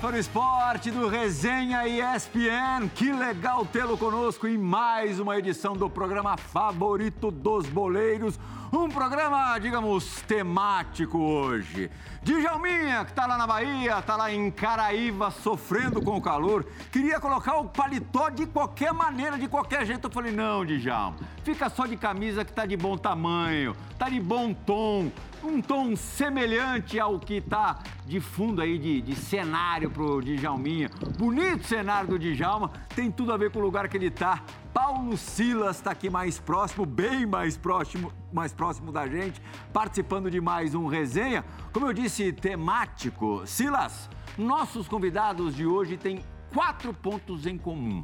[0.00, 2.88] Do esporte do Resenha ESPN.
[2.94, 8.38] Que legal tê-lo conosco em mais uma edição do programa favorito dos boleiros.
[8.72, 11.90] Um programa, digamos, temático hoje.
[12.22, 17.20] Djalminha, que tá lá na Bahia, tá lá em Caraíva, sofrendo com o calor, queria
[17.20, 20.08] colocar o paletó de qualquer maneira, de qualquer jeito.
[20.08, 24.20] Eu falei, não, Djalma, fica só de camisa que tá de bom tamanho, tá de
[24.20, 25.10] bom tom,
[25.46, 30.90] um tom semelhante ao que tá de fundo aí, de, de cenário pro Djalminha.
[31.18, 34.42] Bonito cenário do Djalma, tem tudo a ver com o lugar que ele tá.
[34.72, 39.40] Paulo Silas está aqui mais próximo, bem mais próximo, mais próximo da gente,
[39.72, 41.44] participando de mais um resenha.
[41.72, 43.46] Como eu disse, temático.
[43.46, 48.02] Silas, nossos convidados de hoje têm quatro pontos em comum.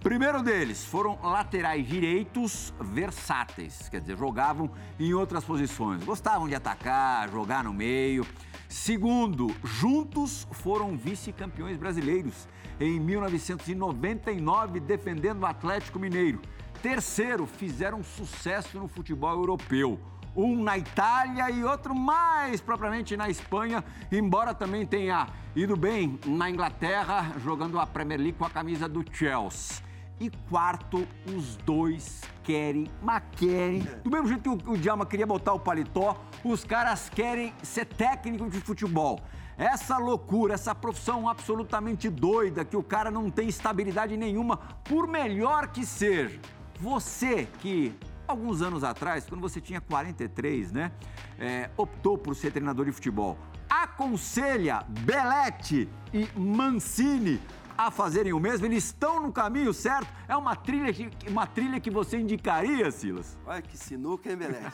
[0.00, 7.28] Primeiro deles foram laterais direitos versáteis, quer dizer, jogavam em outras posições, gostavam de atacar,
[7.30, 8.24] jogar no meio.
[8.68, 12.46] Segundo, juntos foram vice-campeões brasileiros
[12.78, 16.40] em 1999, defendendo o Atlético Mineiro.
[16.82, 19.98] Terceiro, fizeram sucesso no futebol europeu.
[20.36, 23.82] Um na Itália e outro mais propriamente na Espanha,
[24.12, 29.02] embora também tenha ido bem na Inglaterra, jogando a Premier League com a camisa do
[29.10, 29.85] Chelsea.
[30.18, 33.80] E quarto, os dois querem, mas querem.
[34.02, 37.84] Do mesmo jeito que o, o Djalma queria botar o paletó, os caras querem ser
[37.84, 39.20] técnico de futebol.
[39.58, 45.68] Essa loucura, essa profissão absolutamente doida, que o cara não tem estabilidade nenhuma, por melhor
[45.68, 46.40] que seja.
[46.80, 47.94] Você que,
[48.26, 50.92] alguns anos atrás, quando você tinha 43, né,
[51.38, 53.38] é, optou por ser treinador de futebol,
[53.68, 57.40] aconselha Belete e Mancini
[57.76, 58.66] a fazerem o mesmo?
[58.66, 60.08] Eles estão no caminho certo?
[60.28, 63.36] É uma trilha que, uma trilha que você indicaria, Silas?
[63.44, 64.72] Olha que sinuca, hein, Belete?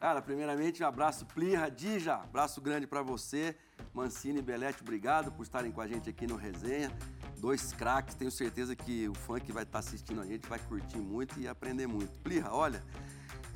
[0.00, 3.54] Cara, primeiramente, um abraço, Plirra, Dija, abraço grande para você.
[3.92, 6.90] Mancini e Belete, obrigado por estarem com a gente aqui no Resenha.
[7.38, 10.98] Dois craques, tenho certeza que o fã que vai estar assistindo a gente vai curtir
[10.98, 12.18] muito e aprender muito.
[12.20, 12.82] Plirra, olha,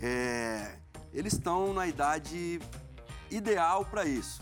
[0.00, 0.78] é,
[1.12, 2.60] eles estão na idade
[3.30, 4.40] ideal para isso.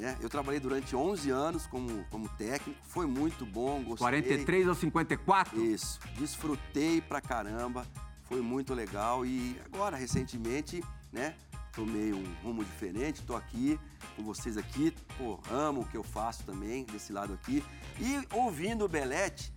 [0.00, 0.16] Né?
[0.18, 3.98] Eu trabalhei durante 11 anos como, como técnico, foi muito bom, gostei.
[3.98, 5.62] 43 ou 54?
[5.62, 7.86] Isso, desfrutei pra caramba,
[8.24, 11.34] foi muito legal e agora, recentemente, né,
[11.74, 13.78] tomei um rumo diferente, tô aqui
[14.16, 17.62] com vocês aqui, pô, amo o que eu faço também, desse lado aqui.
[17.98, 19.52] E ouvindo o Belete,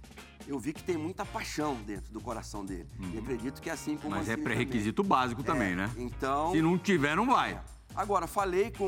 [0.46, 2.90] eu vi que tem muita paixão dentro do coração dele.
[3.14, 5.92] E acredito que é assim como Mas é Mancini pré-requisito básico também, É, né?
[5.96, 7.62] Então, Se não tiver, não vai.
[7.96, 8.86] Agora, falei com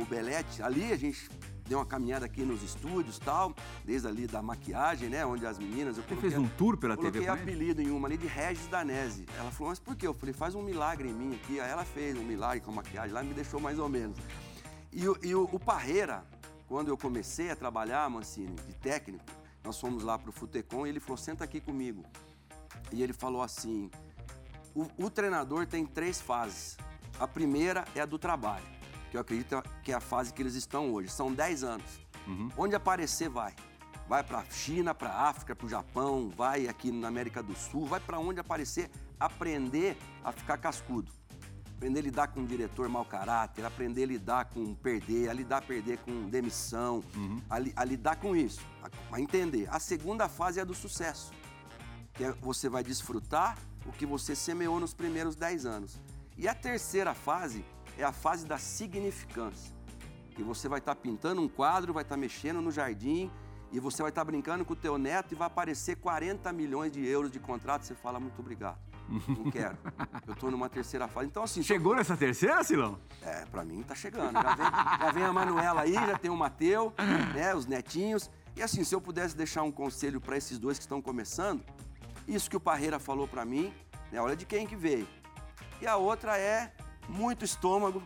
[0.00, 1.28] o Belete, ali a gente
[1.66, 3.54] deu uma caminhada aqui nos estúdios tal,
[3.84, 5.98] desde ali da maquiagem, né, onde as meninas...
[5.98, 7.42] Eu Você fez um tour pela TV Coloquei com ele?
[7.42, 9.26] apelido em uma ali de Regis Danese.
[9.36, 10.06] Ela falou, mas por quê?
[10.06, 11.60] Eu falei, faz um milagre em mim aqui.
[11.60, 14.16] Aí ela fez um milagre com a maquiagem lá, me deixou mais ou menos.
[14.90, 16.24] E, o- e o, o Parreira,
[16.66, 19.24] quando eu comecei a trabalhar, Mancini, de técnico,
[19.62, 22.02] nós fomos lá pro Futecom e ele falou, senta aqui comigo.
[22.90, 23.90] E ele falou assim,
[24.74, 26.78] o, o treinador tem três fases.
[27.18, 28.64] A primeira é a do trabalho,
[29.10, 31.08] que eu acredito que é a fase que eles estão hoje.
[31.10, 32.00] São 10 anos.
[32.56, 33.54] Onde aparecer, vai.
[34.08, 37.54] Vai para a China, para a África, para o Japão, vai aqui na América do
[37.54, 41.10] Sul, vai para onde aparecer, aprender a ficar cascudo.
[41.76, 45.58] Aprender a lidar com um diretor mau caráter, aprender a lidar com perder, a lidar
[45.58, 47.04] a perder com demissão,
[47.48, 49.68] a, li- a lidar com isso, a, a entender.
[49.70, 51.30] A segunda fase é a do sucesso
[52.14, 53.56] que é- você vai desfrutar
[53.86, 55.96] o que você semeou nos primeiros 10 anos.
[56.38, 57.64] E a terceira fase
[57.98, 59.74] é a fase da significância,
[60.30, 63.28] que você vai estar pintando um quadro, vai estar mexendo no jardim
[63.72, 67.04] e você vai estar brincando com o teu neto e vai aparecer 40 milhões de
[67.04, 68.78] euros de contrato, você fala muito obrigado.
[69.26, 69.76] Não quero.
[70.26, 71.26] Eu estou numa terceira fase.
[71.28, 72.98] Então, assim, Chegou nessa terceira, Silão?
[73.22, 74.32] é, pra mim tá chegando.
[74.34, 76.92] Já vem, já vem a Manuela aí, já tem o Mateu,
[77.34, 78.30] né, os netinhos.
[78.54, 81.64] E assim, se eu pudesse deixar um conselho para esses dois que estão começando,
[82.28, 83.72] isso que o Parreira falou pra mim,
[84.12, 85.06] né, olha de quem que veio.
[85.80, 86.72] E a outra é
[87.08, 88.02] muito estômago,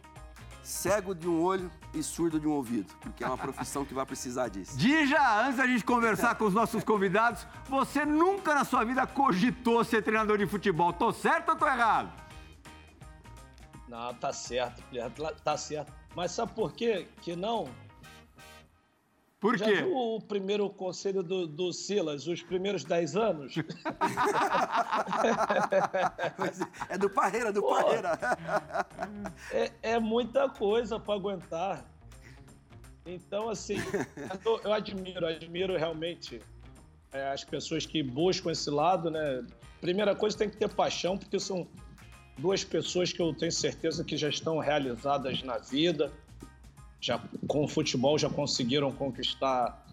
[0.63, 4.07] cego de um olho e surdo de um ouvido, porque é uma profissão que vai
[4.07, 4.77] precisar disso.
[4.77, 9.83] Dija, antes da gente conversar com os nossos convidados, você nunca na sua vida cogitou
[9.85, 10.93] ser treinador de futebol.
[10.93, 12.13] Tô certo ou tô errado?
[13.89, 14.83] Não, tá certo,
[15.43, 15.93] tá certo.
[16.15, 17.69] Mas sabe por quê que não?
[19.43, 19.75] Por Já quê?
[19.75, 23.55] viu o primeiro conselho do, do Silas, os primeiros 10 anos?
[26.89, 27.75] É do Parreira, do Pô.
[27.75, 28.19] Parreira.
[29.51, 31.85] É, é muita coisa para aguentar.
[33.05, 33.77] Então, assim,
[34.45, 36.41] eu, eu admiro, admiro realmente
[37.13, 39.45] é, as pessoas que buscam esse lado, né?
[39.81, 41.67] Primeira coisa tem que ter paixão, porque são
[42.39, 46.13] duas pessoas que eu tenho certeza que já estão realizadas na vida,
[47.03, 49.85] já com o futebol já conseguiram conquistar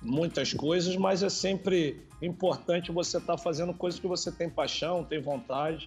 [0.00, 5.04] muitas coisas, mas é sempre importante você estar tá fazendo coisas que você tem paixão,
[5.04, 5.86] tem vontade.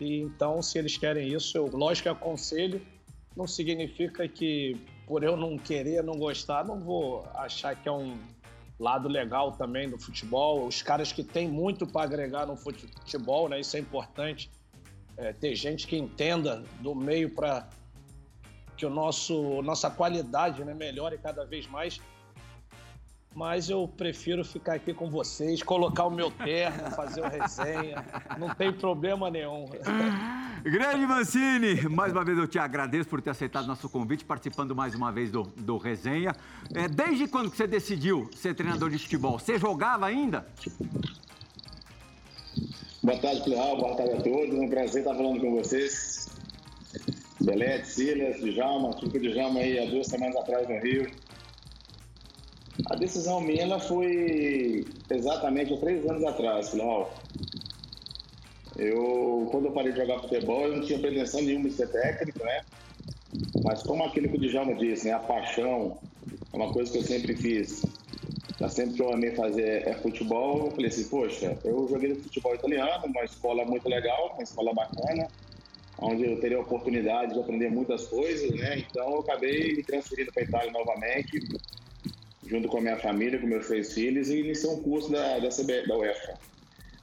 [0.00, 2.80] E então, se eles querem isso, eu lógico aconselho.
[3.36, 4.76] Não significa que
[5.06, 8.16] por eu não querer, não gostar, não vou achar que é um
[8.78, 10.66] lado legal também do futebol.
[10.66, 13.60] Os caras que têm muito para agregar no futebol, né?
[13.60, 14.50] Isso é importante.
[15.18, 17.68] É, ter gente que entenda do meio para
[18.76, 22.00] que o nosso nossa qualidade né, melhore cada vez mais
[23.36, 28.02] mas eu prefiro ficar aqui com vocês, colocar o meu terno, fazer o resenha,
[28.38, 29.66] não tem problema nenhum.
[30.64, 34.94] Grande Mancini, mais uma vez eu te agradeço por ter aceitado nosso convite, participando mais
[34.94, 36.34] uma vez do, do resenha.
[36.74, 39.38] É, desde quando que você decidiu ser treinador de futebol?
[39.38, 40.46] Você jogava ainda?
[43.02, 46.25] Boa tarde, Plihal, boa tarde a todos, é um prazer estar falando com vocês.
[47.40, 51.10] Belete, Silas, Djalma, Chico Djalma aí há duas semanas atrás no Rio
[52.88, 56.72] a decisão minha foi exatamente há três anos atrás.
[56.78, 57.08] Ó,
[58.76, 62.44] eu, quando eu parei de jogar futebol, eu não tinha pretensão nenhuma de ser técnico,
[62.44, 62.60] né?
[63.64, 65.14] Mas como aquilo que o Djalma disse, né?
[65.14, 65.98] A paixão
[66.52, 67.82] é uma coisa que eu sempre fiz.
[68.58, 72.22] Tá sempre que eu amei fazer é futebol, eu falei assim, poxa, eu joguei no
[72.22, 75.28] futebol italiano, uma escola muito legal, uma escola bacana,
[75.98, 78.78] onde eu teria a oportunidade de aprender muitas coisas, né?
[78.78, 81.40] Então eu acabei me transferindo para Itália novamente
[82.46, 85.48] junto com a minha família, com meus três filhos, e iniciei um curso da, da,
[85.48, 86.34] CB, da UEFA,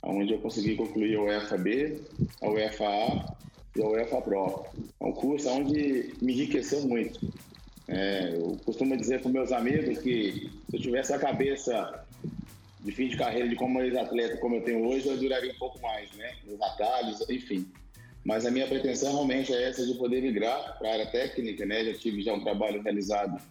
[0.02, 2.00] onde eu consegui concluir a UEFA B,
[2.42, 3.36] a UEFA A
[3.76, 4.66] e a UEFA Pro.
[5.00, 7.20] É um curso onde me enriqueceu muito.
[7.88, 12.06] É, eu costumo dizer para meus amigos que se eu tivesse a cabeça
[12.80, 15.82] de fim de carreira de como ex-atleta como eu tenho hoje, eu duraria um pouco
[15.82, 16.36] mais, né?
[16.46, 17.68] Nos atalhos, enfim.
[18.24, 21.84] Mas a minha pretensão realmente é essa de poder migrar para a área técnica, né?
[21.86, 23.42] Já tive já um trabalho realizado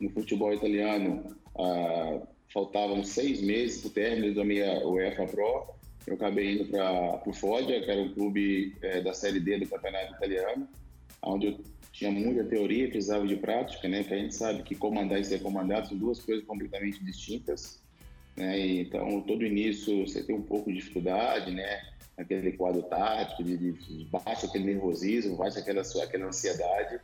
[0.00, 2.20] no futebol italiano ah,
[2.52, 5.74] faltavam seis meses para o término da minha UEFA Pro.
[6.06, 9.68] Eu acabei indo para o Foggia, que era um clube é, da Série D do
[9.68, 10.68] Campeonato Italiano,
[11.22, 11.60] onde eu
[11.92, 14.00] tinha muita teoria, precisava de prática, né?
[14.00, 17.80] Porque a gente sabe que comandar e ser comandado são duas coisas completamente distintas.
[18.36, 18.80] Né?
[18.80, 21.82] Então, todo início você tem um pouco de dificuldade, né?
[22.20, 27.00] Aquele quadro tático, de, de, baixa aquele nervosismo, baixa aquela, aquela ansiedade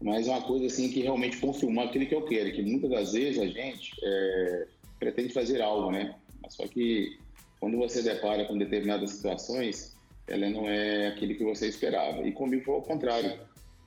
[0.00, 3.12] mas é uma coisa assim que realmente confirmou aquilo que eu quero, que muitas das
[3.12, 4.66] vezes a gente é,
[4.98, 6.14] pretende fazer algo, né?
[6.48, 7.18] Só que
[7.58, 9.96] quando você depara com determinadas situações,
[10.28, 12.22] ela não é aquilo que você esperava.
[12.22, 13.40] E comigo foi ao contrário.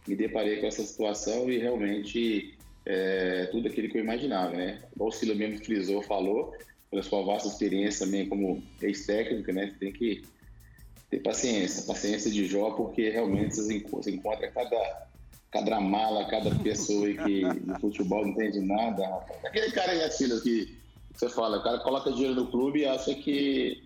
[0.07, 4.81] Me deparei com essa situação e realmente é, tudo aquilo que eu imaginava, né?
[4.99, 6.53] O Silo mesmo frisou, falou,
[6.89, 9.67] pela sua vasta experiência também como ex-técnico, né?
[9.67, 10.23] Você tem que
[11.11, 15.11] ter paciência, paciência de Jó, porque realmente você encontra cada
[15.51, 19.05] cada mala, cada pessoa que no futebol não entende nada.
[19.43, 20.77] Aquele cara aí, assim, que
[21.13, 23.83] você fala, o cara coloca dinheiro no clube e acha que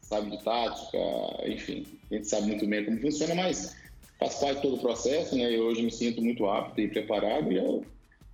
[0.00, 0.98] sabe de tática,
[1.46, 3.76] enfim, a gente sabe muito bem como funciona, mas
[4.18, 5.52] faz parte de todo o processo, né?
[5.52, 7.84] E hoje me sinto muito apto e preparado e eu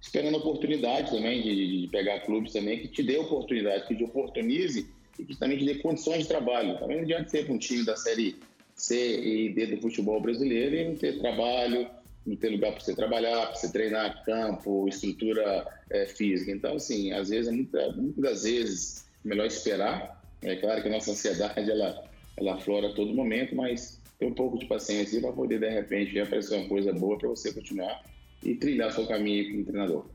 [0.00, 4.88] esperando oportunidade também de, de pegar clubes também que te dê oportunidade, que te oportunize
[5.18, 6.78] e que também te dê condições de trabalho.
[6.78, 8.36] Também não adianta ser um time da série
[8.74, 11.88] C e D do futebol brasileiro e não ter trabalho,
[12.24, 16.52] não ter lugar para você trabalhar, para você treinar campo, estrutura é, física.
[16.52, 20.22] Então, assim, às vezes, muita, muitas vezes, é melhor esperar.
[20.42, 22.04] É claro que a nossa ansiedade, ela,
[22.36, 26.18] ela aflora a todo momento, mas ter um pouco de paciência para poder, de repente,
[26.18, 28.04] aparecer uma coisa boa para você continuar
[28.44, 30.06] e trilhar seu caminho como treinador.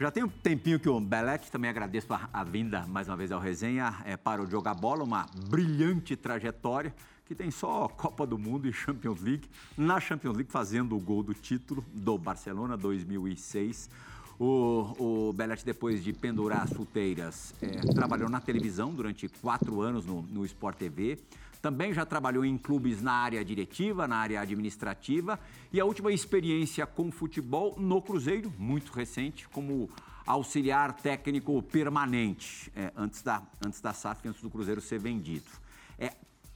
[0.00, 3.30] Já tem um tempinho que o Belete, também agradeço a, a vinda mais uma vez
[3.30, 6.94] ao resenha, é, para o jogar bola, uma brilhante trajetória
[7.26, 9.46] que tem só Copa do Mundo e Champions League.
[9.76, 13.90] Na Champions League, fazendo o gol do título do Barcelona 2006.
[14.38, 20.06] O, o Bellet, depois de pendurar as chuteiras, é, trabalhou na televisão durante quatro anos
[20.06, 21.18] no, no Sport TV.
[21.60, 25.38] Também já trabalhou em clubes na área diretiva, na área administrativa.
[25.72, 29.90] E a última experiência com futebol no Cruzeiro, muito recente, como
[30.26, 35.50] auxiliar técnico permanente, é, antes, da, antes da SAF, antes do Cruzeiro ser vendido.
[35.98, 36.14] É,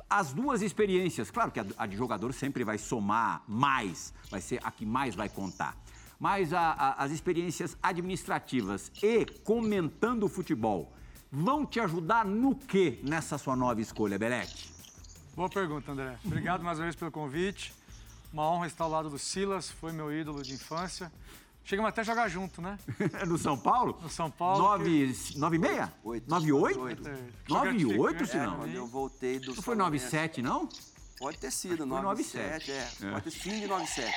[0.08, 4.70] as duas experiências, claro que a, de jogador sempre vai somar mais, vai ser a
[4.70, 5.76] que mais vai contar.
[6.18, 10.92] Mas a, a, as experiências administrativas e comentando futebol
[11.30, 14.73] vão te ajudar no que nessa sua nova escolha, Belete?
[15.36, 16.16] Boa pergunta, André.
[16.24, 17.72] Obrigado mais uma vez pelo convite.
[18.32, 21.10] Uma honra estar ao lado do Silas, foi meu ídolo de infância.
[21.64, 22.78] Chegamos até a jogar junto, né?
[23.26, 23.98] no São Paulo?
[24.02, 24.62] No São Paulo.
[24.62, 25.92] Nove, nove e meia?
[26.04, 26.28] Oito.
[26.28, 26.80] Nove e oito?
[26.80, 27.08] Oito.
[27.08, 28.56] É, Nove e joga- oito, é, se não?
[28.58, 30.10] Quando eu voltei do Não foi São nove e Lourenço.
[30.10, 30.68] sete, não?
[31.18, 32.88] Pode ter sido, foi 9 9 e 7, é.
[33.02, 33.10] É.
[33.12, 34.12] Pode ter fim de 9 e 7.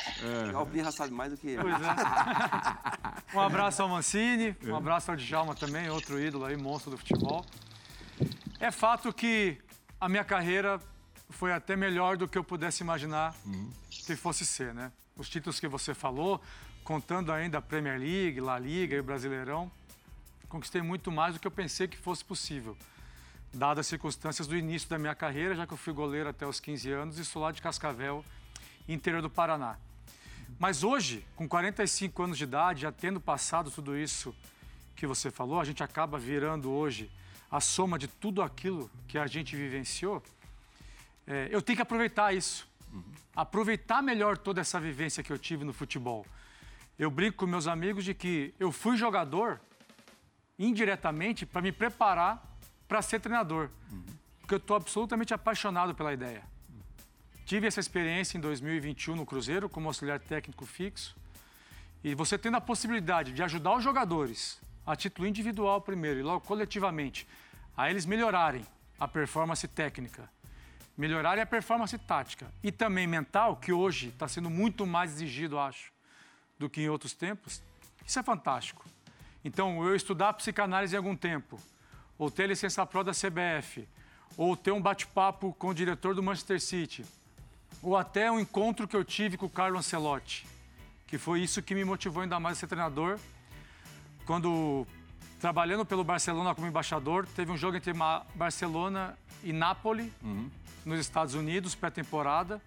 [0.51, 1.61] Já o Plirra sabe mais do que eu.
[1.61, 1.77] Pois é.
[3.37, 7.45] Um abraço ao Mancini, um abraço ao Djalma também, outro ídolo aí, monstro do futebol.
[8.59, 9.57] É fato que
[10.01, 10.81] a minha carreira
[11.29, 13.35] foi até melhor do que eu pudesse imaginar
[13.89, 14.91] que fosse ser, né?
[15.15, 16.41] Os títulos que você falou,
[16.83, 19.71] contando ainda a Premier League, La Liga e o Brasileirão,
[20.47, 22.77] conquistei muito mais do que eu pensei que fosse possível.
[23.53, 26.59] Dadas as circunstâncias do início da minha carreira, já que eu fui goleiro até os
[26.59, 28.23] 15 anos e sou lá de Cascavel,
[28.87, 29.77] interior do Paraná.
[30.59, 34.33] Mas hoje, com 45 anos de idade, já tendo passado tudo isso
[34.95, 37.11] que você falou, a gente acaba virando hoje
[37.49, 40.21] a soma de tudo aquilo que a gente vivenciou.
[41.27, 42.65] É, eu tenho que aproveitar isso.
[43.35, 46.25] Aproveitar melhor toda essa vivência que eu tive no futebol.
[46.97, 49.59] Eu brinco com meus amigos de que eu fui jogador
[50.57, 52.57] indiretamente para me preparar
[52.87, 53.69] para ser treinador.
[54.39, 56.43] Porque eu estou absolutamente apaixonado pela ideia.
[57.45, 61.15] Tive essa experiência em 2021 no Cruzeiro como auxiliar técnico fixo.
[62.03, 66.41] E você tendo a possibilidade de ajudar os jogadores, a título individual primeiro e logo
[66.45, 67.27] coletivamente,
[67.75, 68.65] a eles melhorarem
[68.99, 70.29] a performance técnica,
[70.97, 75.91] melhorarem a performance tática e também mental, que hoje está sendo muito mais exigido, acho,
[76.57, 77.61] do que em outros tempos,
[78.05, 78.83] isso é fantástico.
[79.45, 81.59] Então, eu estudar psicanálise em algum tempo,
[82.17, 83.87] ou ter licença pró da CBF,
[84.35, 87.05] ou ter um bate-papo com o diretor do Manchester City,
[87.81, 90.47] ou até um encontro que eu tive com o Carlo Ancelotti,
[91.05, 93.19] que foi isso que me motivou ainda mais a ser treinador.
[94.25, 94.85] Quando,
[95.39, 97.93] trabalhando pelo Barcelona como embaixador, teve um jogo entre
[98.35, 100.11] Barcelona e Nápoles,
[100.85, 102.61] nos Estados Unidos, pré-temporada.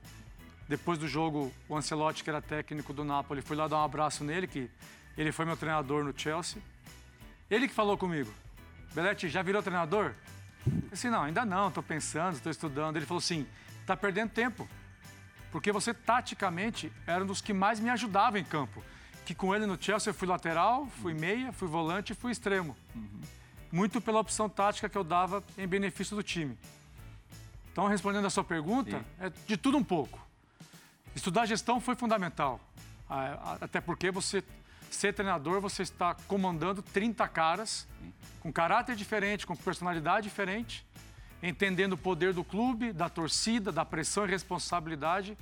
[0.69, 4.23] Depois do jogo, o Ancelotti, que era técnico do Napoli, fui lá dar um abraço
[4.23, 4.71] nele, que
[5.17, 6.62] ele foi meu treinador no Chelsea.
[7.50, 8.33] Ele que falou comigo,
[8.95, 10.15] Belete, já virou treinador?
[10.67, 12.97] Eu disse, não, ainda não, estou pensando, estou estudando.
[12.97, 13.47] Ele falou assim,
[13.81, 14.69] está perdendo tempo,
[15.50, 18.83] porque você taticamente era um dos que mais me ajudava em campo.
[19.27, 22.77] Que com ele no Chelsea eu fui lateral, fui meia, fui volante e fui extremo.
[23.73, 26.59] Muito pela opção tática que eu dava em benefício do time.
[27.73, 30.19] Então, respondendo a sua pergunta, é de tudo um pouco.
[31.15, 32.61] Estudar gestão foi fundamental.
[33.61, 34.43] Até porque você
[34.91, 37.87] ser treinador, você está comandando 30 caras
[38.41, 40.85] com caráter diferente, com personalidade diferente,
[41.43, 45.39] entendendo o poder do clube, da torcida, da pressão e responsabilidade.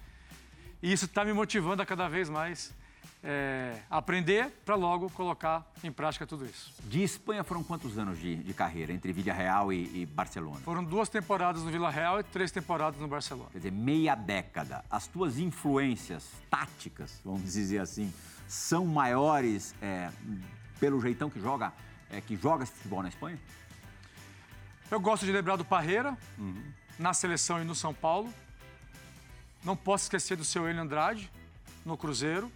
[0.83, 2.75] E isso está me motivando a cada vez mais
[3.23, 6.73] é, aprender para logo colocar em prática tudo isso.
[6.85, 10.61] De Espanha foram quantos anos de, de carreira entre Villarreal e, e Barcelona?
[10.61, 13.51] Foram duas temporadas no Vila Real e três temporadas no Barcelona.
[13.53, 14.85] Quer dizer, meia década.
[14.91, 18.13] As tuas influências táticas, vamos dizer assim,
[18.47, 20.11] são maiores é,
[20.79, 21.73] pelo jeitão que joga,
[22.11, 23.39] é, que joga esse futebol na Espanha?
[24.91, 26.17] Eu gosto de lembrar do Parreira,
[26.99, 28.33] na seleção e no São Paulo.
[29.63, 31.31] Não posso esquecer do seu Enio Andrade,
[31.85, 32.51] no Cruzeiro.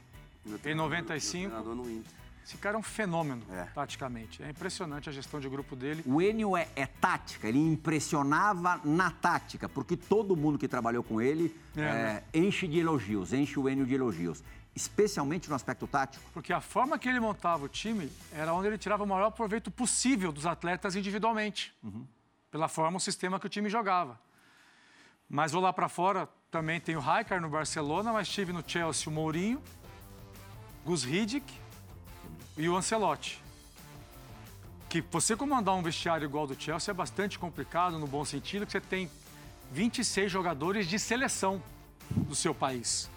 [0.44, 1.48] Em treinador- 95.
[1.54, 2.12] meu treinador no Inter.
[2.44, 3.64] Esse cara é um fenômeno, É.
[3.72, 4.42] taticamente.
[4.42, 6.02] É impressionante a gestão de grupo dele.
[6.04, 11.20] O Enio é, é tática, ele impressionava na tática, porque todo mundo que trabalhou com
[11.20, 12.22] ele É, é, né?
[12.34, 14.42] enche de elogios, enche o Enio de elogios,
[14.74, 16.24] especialmente no aspecto tático.
[16.34, 19.70] Porque a forma que ele montava o time era onde ele tirava o maior proveito
[19.70, 21.72] possível dos atletas individualmente.
[22.50, 24.18] Pela forma, o sistema que o time jogava.
[25.28, 29.08] Mas vou lá para fora, também tem o Raikar no Barcelona, mas tive no Chelsea
[29.08, 29.62] o Mourinho,
[30.84, 31.52] Gus Hiddink
[32.56, 33.42] e o Ancelotti.
[34.88, 38.72] Que você comandar um vestiário igual do Chelsea é bastante complicado, no bom sentido, que
[38.72, 39.10] você tem
[39.72, 41.62] 26 jogadores de seleção
[42.10, 43.08] do seu país.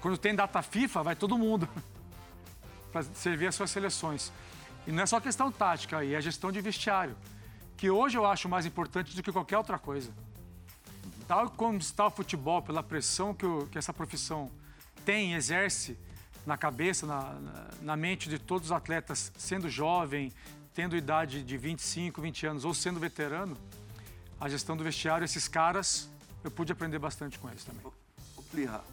[0.00, 1.68] Quando tem data FIFA, vai todo mundo
[2.92, 4.30] para servir as suas seleções.
[4.86, 7.16] E não é só questão tática aí, é gestão de vestiário,
[7.76, 10.12] que hoje eu acho mais importante do que qualquer outra coisa.
[11.26, 14.48] Tal como está o futebol, pela pressão que, o- que essa profissão
[15.04, 15.98] tem, exerce
[16.46, 17.34] na cabeça, na,
[17.82, 20.32] na- mente de todos os atletas, sendo jovem,
[20.72, 23.56] tendo idade de 25, 20 anos ou sendo veterano,
[24.40, 26.08] a gestão do vestiário, esses caras,
[26.44, 27.82] eu pude aprender bastante com eles também.
[28.36, 28.84] Ô, Plirra,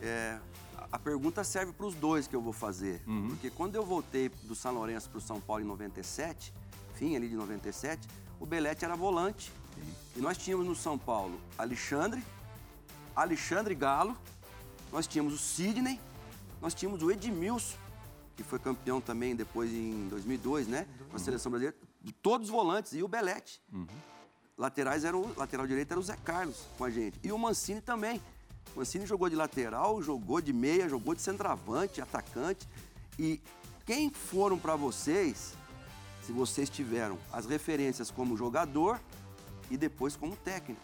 [0.00, 0.38] é,
[0.78, 3.02] a- a pergunta serve para os dois que eu vou fazer.
[3.28, 6.52] Porque quando eu voltei do São Lourenço para o São Paulo em 97,
[6.94, 8.08] fim ali de 97,
[8.40, 9.52] o Belete era volante.
[10.16, 12.22] E nós tínhamos no São Paulo Alexandre,
[13.16, 14.16] Alexandre Galo,
[14.92, 15.98] nós tínhamos o Sidney,
[16.62, 17.76] nós tínhamos o Edmilson,
[18.36, 20.86] que foi campeão também depois em 2002, né?
[21.10, 21.76] Com a seleção brasileira.
[22.00, 23.60] De todos os volantes e o Belete.
[24.56, 27.18] Laterais eram, lateral direito era o Zé Carlos com a gente.
[27.22, 28.22] E o Mancini também.
[28.76, 32.68] O Mancini jogou de lateral, jogou de meia, jogou de centroavante, atacante.
[33.18, 33.40] E
[33.84, 35.54] quem foram para vocês,
[36.22, 39.00] se vocês tiveram as referências como jogador
[39.68, 40.80] e depois como técnico?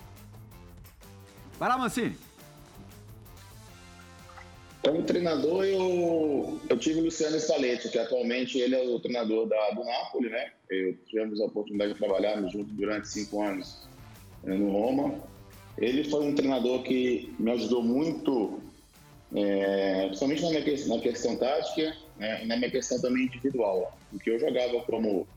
[1.56, 2.18] Vai lá, Mancini.
[4.88, 9.70] Como treinador, eu, eu tive o Luciano Spalletti, que atualmente ele é o treinador da,
[9.72, 10.50] do Napoli, né?
[10.70, 13.86] Eu tivemos a oportunidade de trabalhar junto durante cinco anos
[14.42, 15.14] né, no Roma.
[15.76, 18.60] Ele foi um treinador que me ajudou muito,
[19.34, 23.94] é, principalmente na, minha, na questão tática né, e na minha questão também individual.
[24.10, 25.28] Porque eu jogava como,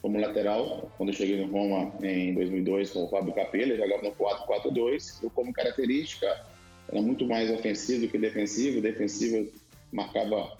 [0.00, 4.02] como lateral, quando eu cheguei no Roma em 2002 com o Fábio Capello, eu jogava
[4.04, 5.24] no 4-4-2.
[5.24, 6.51] Eu, como característica,
[6.92, 8.80] era muito mais ofensivo que defensivo.
[8.80, 9.50] Defensivo
[9.90, 10.56] marcava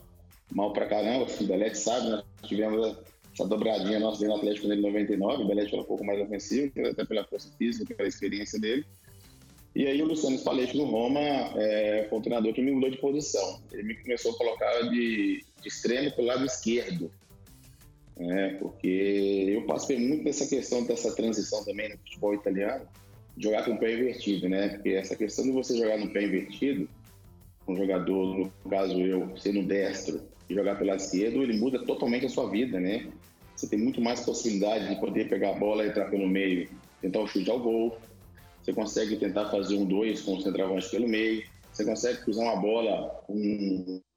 [0.50, 2.96] mal pra caramba, o Belete sabe, nós tivemos
[3.32, 6.72] essa dobradinha nossa no Atlético dele em 99, o Belete era um pouco mais ofensivo,
[6.86, 8.84] até pela força física, pela experiência dele.
[9.74, 12.98] E aí o Luciano Spalletti no Roma é, foi um treinador que me mudou de
[12.98, 13.62] posição.
[13.72, 17.10] Ele me começou a colocar de, de extremo para o lado esquerdo.
[18.18, 18.58] Né?
[18.60, 22.86] Porque eu passei muito nessa questão dessa transição também no futebol italiano,
[23.36, 24.68] jogar com o pé invertido, né?
[24.68, 26.88] Porque essa questão de você jogar no pé invertido,
[27.66, 32.26] um jogador, no caso eu, sendo destro, e jogar pelo lado esquerdo, ele muda totalmente
[32.26, 33.10] a sua vida, né?
[33.56, 36.68] Você tem muito mais possibilidade de poder pegar a bola, entrar pelo meio,
[37.00, 37.96] tentar o chute ao gol.
[38.62, 41.44] Você consegue tentar fazer um dois com o centroavante pelo meio.
[41.72, 43.34] Você consegue cruzar uma bola com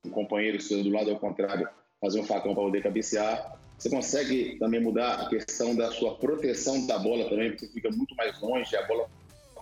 [0.05, 1.67] um companheiro seu do lado ao contrário,
[2.01, 3.54] fazer um facão para poder cabecear.
[3.77, 8.15] Você consegue também mudar a questão da sua proteção da bola também, porque fica muito
[8.15, 9.07] mais longe, a bola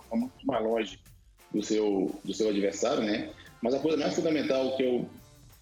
[0.02, 0.98] fica muito mais longe
[1.52, 3.30] do seu, do seu adversário, né?
[3.60, 5.08] Mas a coisa mais fundamental que eu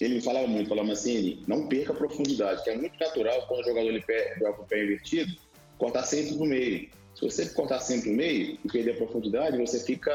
[0.04, 3.60] ele me falava muito, falava assim, não perca a profundidade, que é muito natural quando
[3.60, 4.04] o jogador ele
[4.38, 5.32] joga com o pé invertido,
[5.78, 6.88] cortar sempre no meio.
[7.14, 10.12] Se você cortar sempre no meio e perder a profundidade, você fica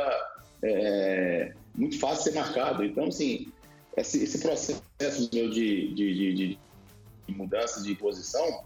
[0.62, 2.84] é, muito fácil ser marcado.
[2.84, 3.48] Então, assim,
[3.96, 4.82] esse, esse processo
[5.34, 6.60] meu de, de, de, de
[7.28, 8.66] de mudança de posição,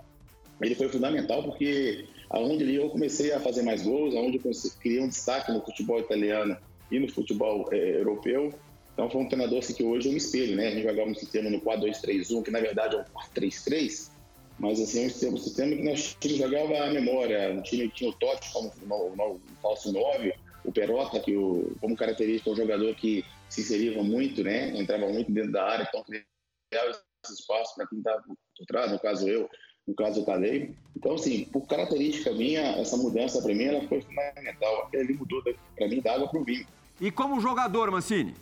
[0.61, 5.07] ele foi fundamental porque aonde eu comecei a fazer mais gols, aonde eu criei um
[5.07, 6.55] destaque no futebol italiano
[6.91, 8.53] e no futebol é, europeu.
[8.93, 10.67] Então foi um treinador assim, que hoje eu me espelho, né?
[10.67, 13.03] A gente jogava um sistema no 4-2-3-1, que na verdade é um
[13.35, 14.11] 4-3-3,
[14.59, 17.53] mas assim, é um sistema que nós time jogava a memória.
[17.57, 22.49] O time tinha o Totti como o, falso 9, o Perota, que o, como característica
[22.49, 24.77] é um jogador que se inseria muito, né?
[24.77, 28.23] Entrava muito dentro da área, então criava espaço para quem estava
[28.61, 29.49] por trás, no caso eu,
[29.87, 30.73] no caso o Tadei.
[30.95, 34.89] Então, assim, por característica minha, essa mudança para mim ela foi fundamental.
[34.93, 35.41] Ele mudou
[35.75, 36.67] para mim da água para o vinho.
[36.99, 38.35] E como jogador, Mancini?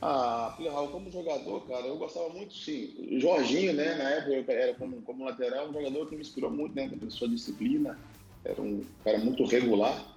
[0.00, 3.18] Ah, Raul, como jogador, cara, eu gostava muito, sim.
[3.18, 6.76] Jorginho, né, na época, eu era como, como lateral, um jogador que me inspirou muito,
[6.76, 7.98] né, pela sua disciplina.
[8.44, 10.14] Era um cara muito regular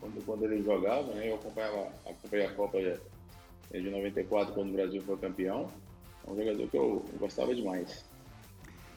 [0.00, 2.78] quando, quando ele jogava, né, eu acompanhava, acompanhei a Copa
[3.70, 5.68] de 94, quando o Brasil foi campeão.
[6.26, 8.04] É um jogador que eu, eu gostava demais.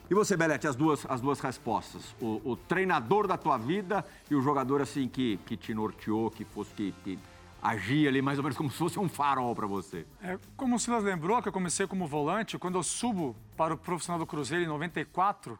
[0.09, 2.15] E você, Belete, as duas, as duas respostas.
[2.19, 6.43] O, o, treinador da tua vida e o jogador assim que, que te norteou, que
[6.43, 7.19] fosse que, que
[7.61, 10.07] agia ali mais ou menos como se fosse um farol para você.
[10.23, 13.77] É, como o Silas lembrou, que eu comecei como volante, quando eu subo para o
[13.77, 15.59] profissional do Cruzeiro em 94,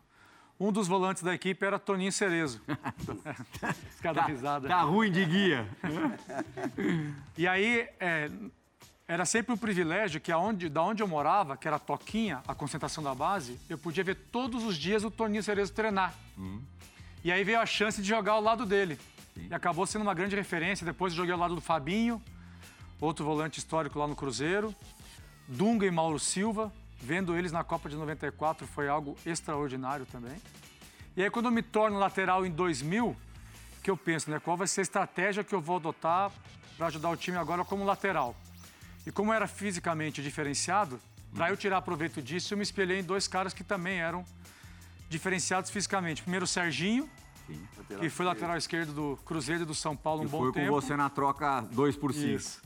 [0.60, 2.60] um dos volantes da equipe era Toninho Cerezo.
[4.02, 4.68] Cada tá, risada.
[4.68, 5.68] Tá ruim de guia.
[7.38, 8.30] e aí, é,
[9.10, 13.04] era sempre um privilégio que aonde, da onde eu morava, que era Toquinha, a concentração
[13.04, 16.14] da base, eu podia ver todos os dias o Toninho Cerezo treinar.
[16.38, 16.62] Uhum.
[17.24, 19.00] E aí veio a chance de jogar ao lado dele.
[19.34, 19.48] Sim.
[19.50, 20.86] E acabou sendo uma grande referência.
[20.86, 22.22] Depois eu joguei ao lado do Fabinho,
[23.02, 24.76] outro volante histórico lá no Cruzeiro.
[25.48, 26.72] Dunga e Mauro Silva.
[27.02, 30.38] Vendo eles na Copa de 94 foi algo extraordinário também.
[31.18, 33.18] E aí quando eu me torno lateral em 2000,
[33.82, 36.32] que eu penso, né, qual vai ser a estratégia que eu vou adotar
[36.78, 38.36] para ajudar o time agora como lateral?
[39.10, 41.02] E como era fisicamente diferenciado,
[41.34, 44.24] para eu tirar proveito disso, eu me espelhei em dois caras que também eram
[45.10, 46.22] diferenciados fisicamente.
[46.22, 47.10] Primeiro o Serginho,
[47.48, 47.68] Sim,
[48.00, 50.68] que foi lateral esquerdo do Cruzeiro e do São Paulo um bom foi tempo.
[50.68, 52.28] Foi com você na troca 2 por 5.
[52.28, 52.62] Isso.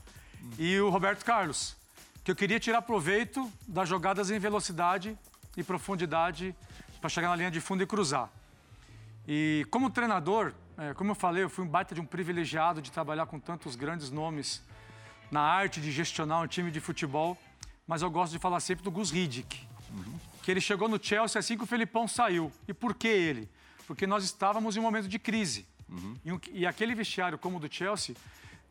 [0.59, 1.77] E o Roberto Carlos,
[2.25, 5.17] que eu queria tirar proveito das jogadas em velocidade
[5.55, 6.53] e profundidade
[6.99, 8.29] para chegar na linha de fundo e cruzar.
[9.25, 12.91] E como treinador, é, como eu falei, eu fui um baita de um privilegiado de
[12.91, 14.61] trabalhar com tantos grandes nomes
[15.33, 17.37] na arte de gestionar um time de futebol,
[17.87, 19.59] mas eu gosto de falar sempre do Gus Hiddink,
[19.91, 20.19] uhum.
[20.43, 22.51] que ele chegou no Chelsea assim que o Felipão saiu.
[22.67, 23.49] E por que ele?
[23.87, 25.65] Porque nós estávamos em um momento de crise.
[25.89, 26.15] Uhum.
[26.23, 28.15] E, e aquele vestiário como o do Chelsea,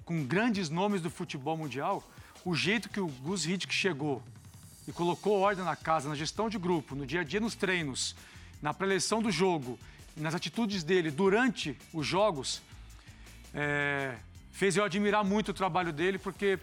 [0.05, 2.03] com grandes nomes do futebol mundial,
[2.45, 4.23] o jeito que o Gus Hiddink chegou
[4.87, 8.15] e colocou ordem na casa, na gestão de grupo, no dia a dia nos treinos,
[8.63, 9.79] na preleção do jogo,
[10.17, 12.63] nas atitudes dele durante os jogos,
[13.53, 14.17] é,
[14.53, 16.59] fez eu admirar muito o trabalho dele, porque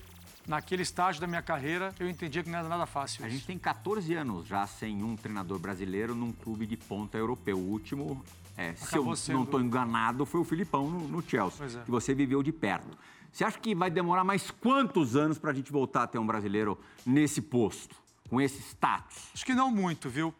[0.48, 3.26] naquele estágio da minha carreira, eu entendia que não era nada fácil.
[3.26, 7.58] A gente tem 14 anos já sem um treinador brasileiro num clube de ponta europeu.
[7.58, 8.24] O último,
[8.56, 11.84] é, se eu sendo- não estou enganado, foi o Filipão no, no Chelsea, é.
[11.84, 12.98] que você viveu de perto.
[13.32, 16.26] Você acha que vai demorar mais quantos anos para a gente voltar a ter um
[16.26, 17.96] brasileiro nesse posto,
[18.28, 19.30] com esse status?
[19.34, 20.34] Acho que não muito, viu?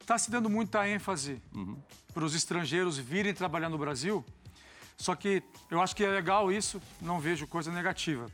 [0.00, 1.40] Está se dando muita ênfase
[2.14, 4.24] para os estrangeiros virem trabalhar no Brasil.
[5.00, 8.30] Só que eu acho que é legal isso, não vejo coisa negativa.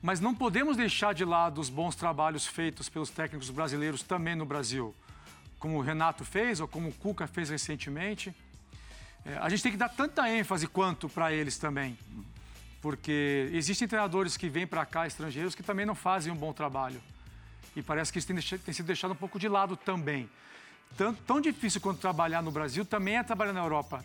[0.00, 4.46] Mas não podemos deixar de lado os bons trabalhos feitos pelos técnicos brasileiros também no
[4.46, 4.94] Brasil,
[5.58, 8.34] como o Renato fez ou como o Cuca fez recentemente.
[9.26, 11.98] É, a gente tem que dar tanta ênfase quanto para eles também.
[12.80, 17.02] Porque existem treinadores que vêm para cá, estrangeiros, que também não fazem um bom trabalho.
[17.76, 20.30] E parece que isso tem, tem sido deixado um pouco de lado também.
[20.96, 24.02] Tão, tão difícil quanto trabalhar no Brasil também é trabalhar na Europa,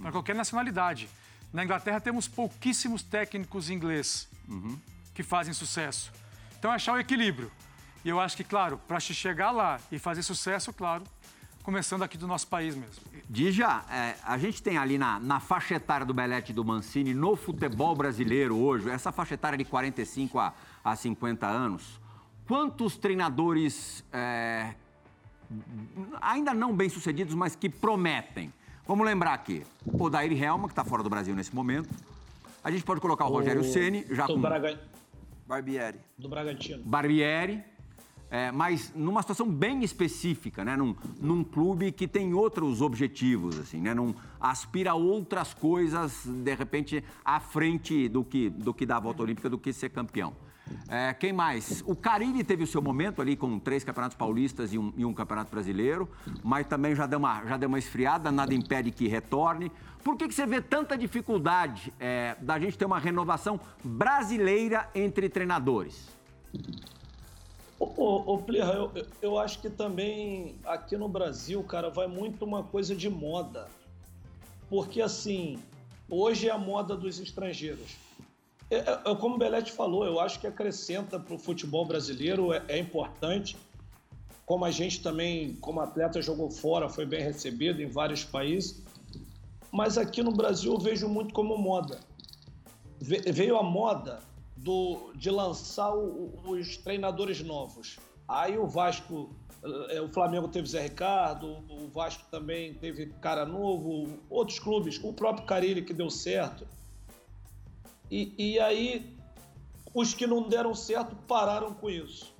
[0.00, 1.08] para qualquer nacionalidade.
[1.52, 4.28] Na Inglaterra temos pouquíssimos técnicos inglês
[5.14, 6.10] que fazem sucesso.
[6.58, 7.50] Então é achar o equilíbrio.
[8.04, 11.04] E eu acho que, claro, para chegar lá e fazer sucesso, claro,
[11.62, 13.04] começando aqui do nosso país mesmo.
[13.28, 17.14] Dija, é, a gente tem ali na, na faixa etária do Belete e do Mancini,
[17.14, 20.52] no futebol brasileiro hoje, essa faixa etária de 45 a,
[20.84, 22.00] a 50 anos,
[22.46, 24.74] quantos treinadores é,
[26.20, 28.52] ainda não bem sucedidos, mas que prometem?
[28.86, 31.88] Vamos lembrar aqui, o Daír Helma, que está fora do Brasil nesse momento.
[32.64, 34.80] A gente pode colocar o, Rogério Ceni já do, com Braga-
[35.46, 35.98] Barbieri.
[36.18, 36.82] do Bragantino.
[36.84, 37.62] Barbieri,
[38.28, 40.76] é, mas numa situação bem específica, né?
[40.76, 43.94] Num, num clube que tem outros objetivos, assim, né?
[43.94, 49.22] Num, aspira a outras coisas, de repente, à frente do que, do que da volta
[49.22, 50.34] olímpica, do que ser campeão.
[50.88, 51.82] É, quem mais?
[51.86, 55.14] O Carilli teve o seu momento ali com três campeonatos paulistas e um, e um
[55.14, 56.08] campeonato brasileiro,
[56.42, 59.70] mas também já deu, uma, já deu uma esfriada, nada impede que retorne.
[60.04, 65.28] Por que, que você vê tanta dificuldade é, da gente ter uma renovação brasileira entre
[65.28, 66.08] treinadores?
[67.78, 72.94] Ô, Plirra, eu- eu acho que também aqui no Brasil, cara, vai muito uma coisa
[72.94, 73.68] de moda.
[74.70, 75.58] Porque, assim,
[76.08, 77.96] hoje é a moda dos estrangeiros.
[78.72, 82.52] É, é- é como o Belete falou, eu acho que acrescenta para o futebol brasileiro,
[82.54, 83.54] é, é importante.
[84.46, 88.82] Como a gente também, como atleta, jogou fora, foi bem recebido em vários países.
[89.70, 92.00] Mas aqui no Brasil eu vejo muito como moda.
[93.00, 94.20] Ve- veio a moda
[94.56, 97.98] do, de lançar o- os treinadores novos.
[98.26, 99.34] Aí o Vasco,
[99.90, 105.12] eh, o Flamengo teve Zé Ricardo, o Vasco também teve cara novo, outros clubes, o
[105.12, 106.66] próprio Carilli que deu certo.
[108.12, 109.16] E, e aí
[109.94, 112.30] os que não deram certo pararam com isso.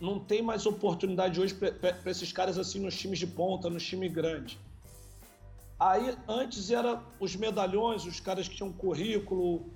[0.00, 4.12] Não tem mais oportunidade hoje para esses caras assim nos times de ponta, nos times
[4.12, 4.58] grandes.
[5.78, 9.70] Aí antes era os medalhões, os caras que tinham currículo,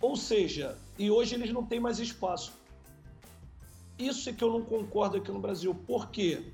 [0.00, 2.54] ou seja, e hoje eles não têm mais espaço.
[3.98, 5.74] Isso é que eu não concordo aqui no Brasil.
[5.74, 6.50] Por quê?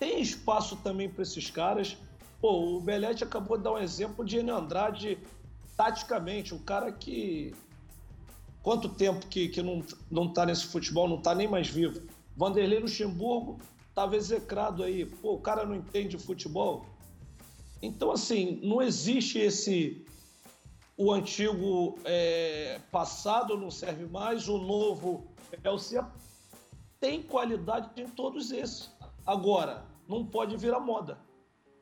[0.00, 1.96] Tem espaço também para esses caras.
[2.40, 5.16] Pô, o Belete acabou de dar um exemplo de Enio Andrade
[5.76, 7.54] taticamente, um cara que
[8.62, 12.00] quanto tempo que, que não, não tá nesse futebol, não tá nem mais vivo.
[12.36, 15.06] Vanderlei Luxemburgo estava execrado aí.
[15.06, 16.84] Pô, o cara não entende futebol.
[17.80, 20.04] Então, assim, não existe esse.
[20.96, 25.26] O antigo é, passado não serve mais, o novo
[25.62, 26.04] é o ser.
[26.98, 28.90] Tem qualidade em todos esses.
[29.26, 31.18] Agora, não pode virar moda.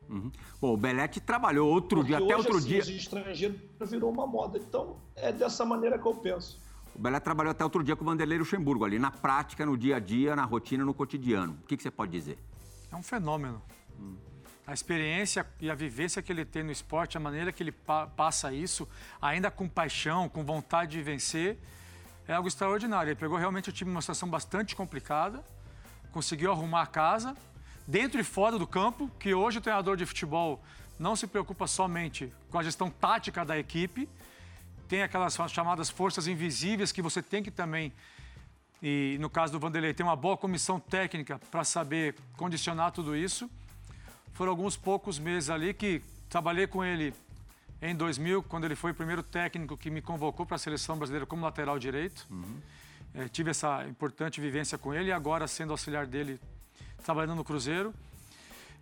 [0.08, 0.30] Uhum.
[0.60, 2.80] Bom, o Belete trabalhou outro Porque dia, até outro assim, dia.
[2.82, 4.58] Os estrangeiros virou uma moda.
[4.58, 6.60] Então, é dessa maneira que eu penso.
[6.94, 9.96] O Belete trabalhou até outro dia com o Vanderlei Luxemburgo, ali na prática, no dia
[9.96, 11.58] a dia, na rotina, no cotidiano.
[11.62, 12.38] O que, que você pode dizer?
[12.92, 13.60] É um fenômeno.
[14.66, 18.06] A experiência e a vivência que ele tem no esporte, a maneira que ele pa-
[18.06, 18.88] passa isso,
[19.20, 21.58] ainda com paixão, com vontade de vencer,
[22.26, 23.10] é algo extraordinário.
[23.10, 25.44] Ele pegou realmente o time numa situação bastante complicada,
[26.12, 27.36] conseguiu arrumar a casa,
[27.86, 30.62] dentro e fora do campo, que hoje o treinador de futebol
[30.98, 34.08] não se preocupa somente com a gestão tática da equipe,
[34.88, 37.92] tem aquelas chamadas forças invisíveis que você tem que também
[38.86, 43.48] e no caso do Vanderlei, tem uma boa comissão técnica para saber condicionar tudo isso.
[44.34, 47.14] Foram alguns poucos meses ali que trabalhei com ele
[47.80, 51.24] em 2000, quando ele foi o primeiro técnico que me convocou para a seleção brasileira
[51.24, 52.26] como lateral direito.
[53.14, 56.38] Eh, tive essa importante vivência com ele e agora sendo auxiliar dele,
[57.04, 57.94] trabalhando no Cruzeiro.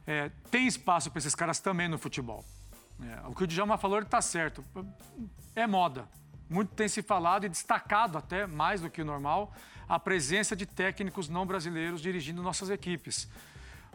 [0.07, 2.45] Eh, tem espaço para esses caras também no futebol.
[3.01, 4.65] É, o que o Djalma falou, está certo.
[5.55, 6.09] É moda.
[6.49, 9.53] Muito tem se falado e destacado até, mais do que o normal,
[9.89, 13.29] a presença de técnicos não brasileiros dirigindo nossas equipes.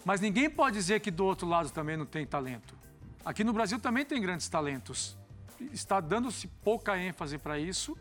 [0.03, 2.75] Mas ninguém pode dizer que do outro lado também não tem talento.
[3.23, 5.17] Aqui no Brasil também tem grandes talentos.
[5.71, 7.97] Está dando-se pouca ênfase para isso,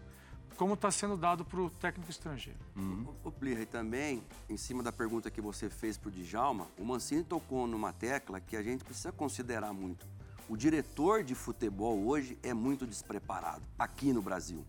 [0.57, 2.59] como está sendo dado para o técnico estrangeiro.
[2.75, 3.07] Uhum.
[3.25, 6.67] O, o Plirra, e também, em cima da pergunta que você fez para o Djalma,
[6.79, 10.07] o Mancini tocou numa tecla que a gente precisa considerar muito.
[10.49, 14.65] O diretor de futebol hoje é muito despreparado, aqui no Brasil.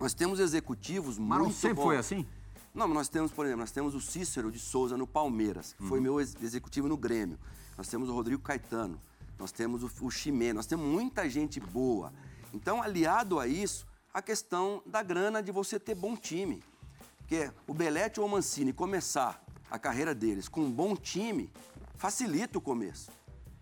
[0.00, 1.82] Nós temos executivos Mas muito não sempre bons.
[1.84, 2.26] foi assim?
[2.74, 5.84] Não, mas nós temos, por exemplo, nós temos o Cícero de Souza no Palmeiras, que
[5.86, 7.38] foi meu ex- executivo no Grêmio.
[7.78, 9.00] Nós temos o Rodrigo Caetano,
[9.38, 12.12] nós temos o, o Chimê, nós temos muita gente boa.
[12.52, 16.62] Então, aliado a isso, a questão da grana de você ter bom time.
[17.18, 21.50] Porque o Belete ou o Mancini começar a carreira deles com um bom time,
[21.96, 23.10] facilita o começo.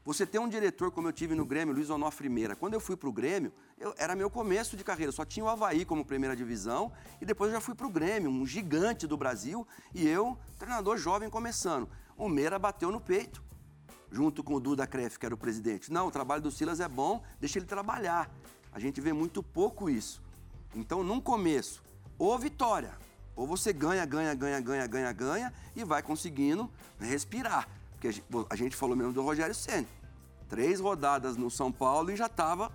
[0.04, 2.54] Você ter um diretor como eu tive no Grêmio, Luiz Onofre Meira.
[2.54, 5.10] Quando eu fui para o Grêmio, eu- era meu começo de carreira.
[5.10, 8.28] Só tinha o Havaí como primeira divisão e depois eu já fui para o Grêmio,
[8.28, 11.88] um gigante do Brasil, e eu, treinador jovem começando.
[12.16, 13.42] O Meira bateu no peito,
[14.10, 15.90] junto com o Duda Kreff, que era o presidente.
[15.90, 18.28] Não, o trabalho do Silas é bom, deixa ele trabalhar.
[18.72, 20.21] A gente vê muito pouco isso.
[20.74, 21.82] Então, num começo,
[22.18, 22.92] ou vitória,
[23.36, 27.68] ou você ganha, ganha, ganha, ganha, ganha, ganha e vai conseguindo respirar.
[27.92, 28.08] Porque
[28.50, 29.86] a gente- falou mesmo do Rogério Senna.
[30.48, 32.70] Três rodadas no São Paulo e já estava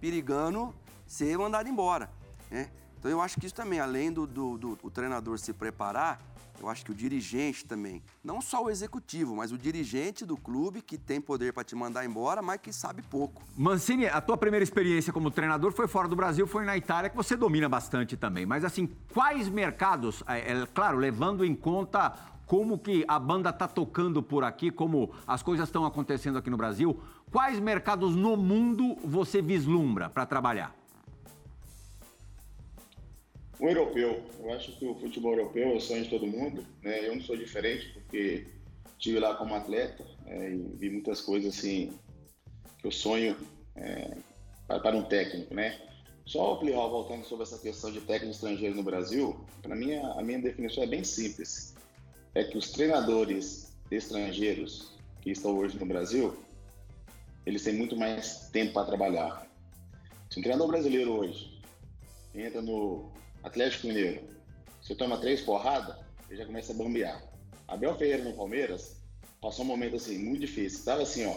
[0.00, 0.74] perigando
[1.06, 2.10] ser mandado embora.
[2.50, 2.70] né?
[2.98, 6.20] Então eu acho que isso também, além do, do, do- o treinador se preparar,
[6.60, 10.82] eu acho que o dirigente também, não só o executivo, mas o dirigente do clube
[10.82, 13.42] que tem poder para te mandar embora, mas que sabe pouco.
[13.56, 17.16] Mancini, a tua primeira experiência como treinador foi fora do Brasil, foi na Itália, que
[17.16, 18.44] você domina bastante também.
[18.44, 22.14] Mas assim, quais mercados, é, é, claro, levando em conta
[22.46, 26.56] como que a banda tá tocando por aqui, como as coisas estão acontecendo aqui no
[26.56, 30.79] Brasil, quais mercados no mundo você vislumbra para trabalhar?
[33.60, 37.06] O europeu, eu acho que o futebol europeu é o sonho de todo mundo, né?
[37.06, 38.46] Eu não sou diferente porque
[38.96, 41.92] estive lá como atleta é, e vi muitas coisas assim
[42.78, 43.36] que eu sonho
[43.76, 44.16] é,
[44.66, 45.78] para, um técnico, né?
[46.24, 50.22] Só Plihal voltando sobre essa questão de técnico estrangeiro no Brasil, para mim a, a
[50.22, 51.74] minha definição é bem simples,
[52.34, 56.34] é que os treinadores estrangeiros que estão hoje no Brasil,
[57.44, 59.46] eles têm muito mais tempo para trabalhar.
[60.30, 61.60] Se um treinador brasileiro hoje
[62.34, 64.22] entra no Atlético Mineiro,
[64.80, 65.96] você toma três porradas,
[66.28, 67.22] ele já começa a bambear.
[67.66, 69.00] Abel Ferreira no Palmeiras
[69.40, 70.78] passou um momento assim, muito difícil.
[70.78, 71.36] Estava assim, ó,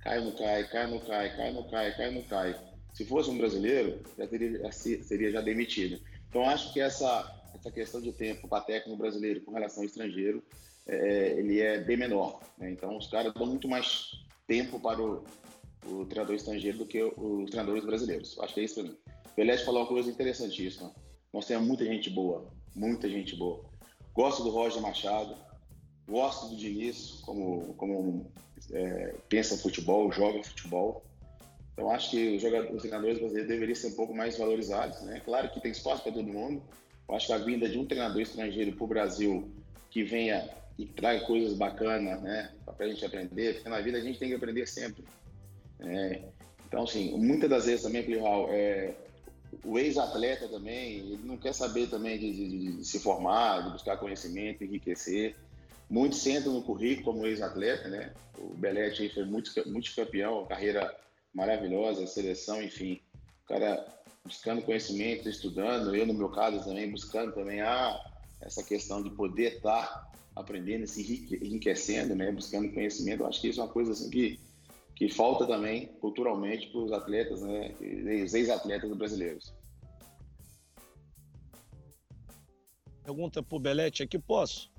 [0.00, 2.58] cai, não cai, cai, não cai, cai, não cai, cai, não cai.
[2.92, 6.00] Se fosse um brasileiro, já teria, seria já demitido.
[6.28, 10.42] Então, acho que essa, essa questão de tempo para técnico brasileiro com relação ao estrangeiro,
[10.86, 12.40] é, ele é bem menor.
[12.58, 12.70] né?
[12.70, 14.10] Então, os caras dão muito mais
[14.46, 15.24] tempo para o,
[15.86, 18.38] o treinador estrangeiro do que os treinadores brasileiros.
[18.40, 18.96] Acho que é isso para mim.
[19.36, 20.92] Pelé falou uma coisa interessantíssima.
[21.32, 23.64] Nós temos muita gente boa, muita gente boa.
[24.14, 25.36] Gosto do Roger Machado,
[26.08, 28.32] gosto do Diniz, como, como
[28.72, 31.04] é, pensa futebol, joga futebol.
[31.72, 35.00] Então acho que os, jogadores, os treinadores brasileiros deveriam ser um pouco mais valorizados.
[35.02, 35.20] Né?
[35.24, 36.62] Claro que tem espaço para todo mundo.
[37.08, 39.50] Eu acho que a vinda de um treinador estrangeiro para o Brasil
[39.90, 42.52] que venha e traga coisas bacanas né?
[42.64, 45.04] para a gente aprender, porque na vida a gente tem que aprender sempre.
[45.78, 46.24] né?
[46.66, 48.94] Então, assim, muitas das vezes também, Plihal, é,
[49.64, 53.96] o ex-atleta também, ele não quer saber também de, de- de se formar, de buscar
[53.96, 55.36] conhecimento, enriquecer.
[55.88, 58.12] Muitos sentam no currículo como ex-atleta, né?
[58.38, 60.94] O Belete foi muito, muito campeão, carreira
[61.34, 63.00] maravilhosa, seleção, enfim.
[63.44, 63.86] O cara
[64.24, 67.98] buscando conhecimento, estudando, eu no meu caso também, buscando também ah,
[68.40, 70.06] essa questão de poder estar
[70.36, 72.30] aprendendo, se enrique- enriquecendo, né?
[72.30, 73.22] Buscando conhecimento.
[73.22, 74.38] Eu acho que isso é uma coisa assim que,
[74.98, 77.72] que falta também culturalmente para os atletas, né?
[78.24, 79.54] Os ex-atletas brasileiros.
[83.04, 84.72] Pergunta pro Belete aqui, posso?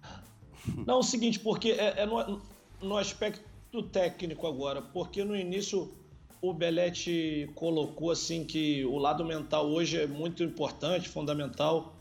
[0.86, 2.40] Não, é o seguinte, porque é, é no,
[2.80, 5.94] no aspecto técnico agora, porque no início
[6.40, 11.94] o Belete colocou assim que o lado mental hoje é muito importante, fundamental.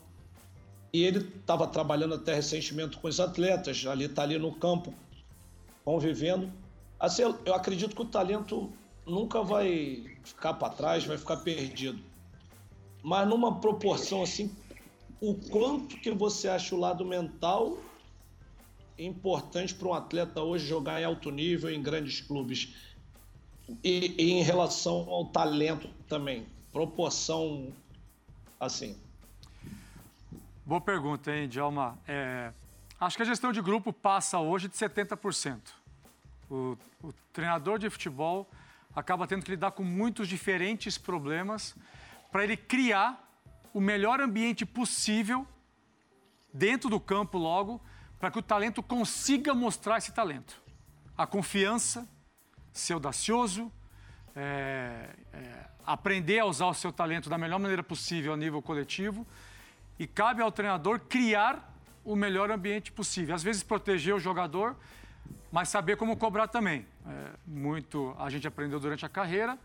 [0.93, 4.93] E ele estava trabalhando até recentemente com os atletas, ali está ali no campo,
[5.83, 6.51] convivendo.
[6.99, 8.71] Assim, eu- acredito que o talento
[9.05, 12.03] nunca vai ficar para trás, vai ficar perdido.
[13.03, 14.55] Mas numa proporção assim,
[15.21, 17.77] o quanto que você acha o lado mental
[18.97, 22.75] importante para um atleta hoje jogar em alto nível em grandes clubes?
[23.83, 27.73] E, e em relação ao talento também, proporção
[28.59, 28.95] assim.
[30.65, 31.97] Boa pergunta, hein, Djalma?
[32.07, 32.53] É,
[32.99, 35.59] acho que a gestão de grupo passa hoje de 70%.
[36.49, 38.49] O, o treinador de futebol
[38.95, 41.75] acaba tendo que lidar com muitos diferentes problemas
[42.31, 43.25] para ele criar
[43.73, 45.47] o melhor ambiente possível
[46.53, 47.81] dentro do campo logo,
[48.19, 50.61] para que o talento consiga mostrar esse talento.
[51.17, 52.07] A confiança,
[52.73, 53.71] ser audacioso,
[54.35, 59.25] é, é, aprender a usar o seu talento da melhor maneira possível a nível coletivo
[59.97, 63.35] e cabe ao treinador criar o melhor ambiente possível.
[63.35, 64.75] Às vezes proteger o jogador,
[65.51, 66.85] mas saber como cobrar também.
[67.05, 69.57] É, muito a gente aprendeu durante a carreira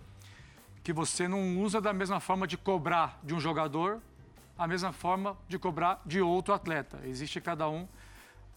[0.82, 4.00] que você não usa da mesma forma de cobrar de um jogador
[4.56, 7.00] a mesma forma de cobrar de outro atleta.
[7.04, 7.88] Existe cada um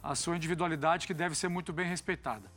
[0.02, 2.52] a sua individualidade que deve ser muito bem respeitada.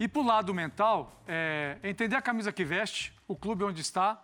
[0.00, 4.20] E para o lado mental, é, entender a camisa que veste, o clube onde está.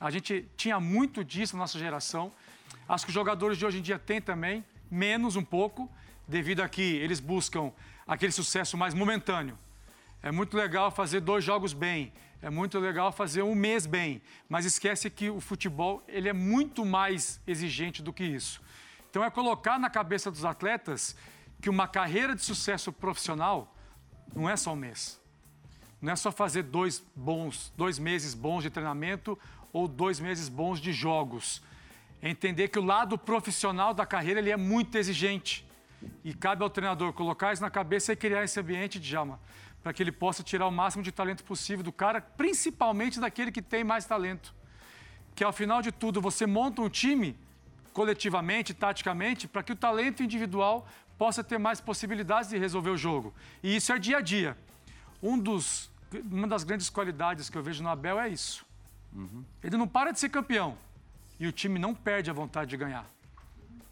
[0.00, 2.32] A gente tinha muito disso na nossa geração.
[2.88, 5.90] Acho que os jogadores de hoje em dia têm também, menos um pouco,
[6.28, 7.72] devido a que eles buscam
[8.06, 9.58] aquele sucesso mais momentâneo.
[10.22, 14.66] É muito legal fazer dois jogos bem, é muito legal fazer um mês bem, mas
[14.66, 18.60] esquece que o futebol ele é muito mais exigente do que isso.
[19.08, 21.16] Então é colocar na cabeça dos atletas
[21.60, 23.74] que uma carreira de sucesso profissional
[24.34, 25.18] não é só um mês.
[26.00, 29.38] Não é só fazer dois bons, dois meses bons de treinamento
[29.72, 31.62] ou dois meses bons de jogos.
[32.22, 35.66] É entender que o lado profissional da carreira ele é muito exigente.
[36.24, 39.40] E cabe ao treinador colocar isso na cabeça e criar esse ambiente de Djalma,
[39.82, 43.60] para que ele possa tirar o máximo de talento possível do cara, principalmente daquele que
[43.60, 44.54] tem mais talento.
[45.34, 47.36] Que ao final de tudo você monta um time
[47.92, 50.86] coletivamente, taticamente, para que o talento individual
[51.18, 53.34] possa ter mais possibilidades de resolver o jogo.
[53.62, 54.56] E isso é dia a dia.
[55.20, 55.90] Um dos,
[56.30, 58.64] uma das grandes qualidades que eu vejo no Abel é isso.
[59.12, 59.44] Uhum.
[59.62, 60.78] Ele não para de ser campeão
[61.42, 63.04] e o time não perde a vontade de ganhar.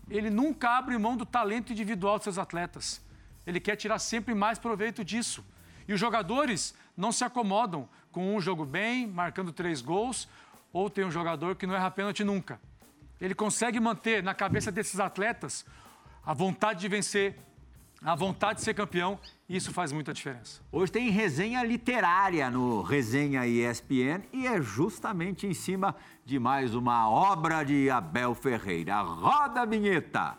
[0.08, 3.02] Ele nunca abre mão do talento individual dos seus atletas.
[3.44, 5.44] Ele quer tirar sempre mais proveito disso.
[5.88, 10.28] E os jogadores não se acomodam com um jogo bem, marcando três gols,
[10.72, 12.60] ou tem um jogador que não erra pênalti nunca.
[13.20, 15.66] Ele consegue manter na cabeça desses atletas
[16.24, 17.36] a vontade de vencer,
[18.02, 20.62] a vontade de ser campeão, isso faz muita diferença.
[20.72, 27.10] Hoje tem resenha literária no Resenha ESPN e é justamente em cima de mais uma
[27.10, 29.00] obra de Abel Ferreira.
[29.02, 30.38] Roda a vinheta!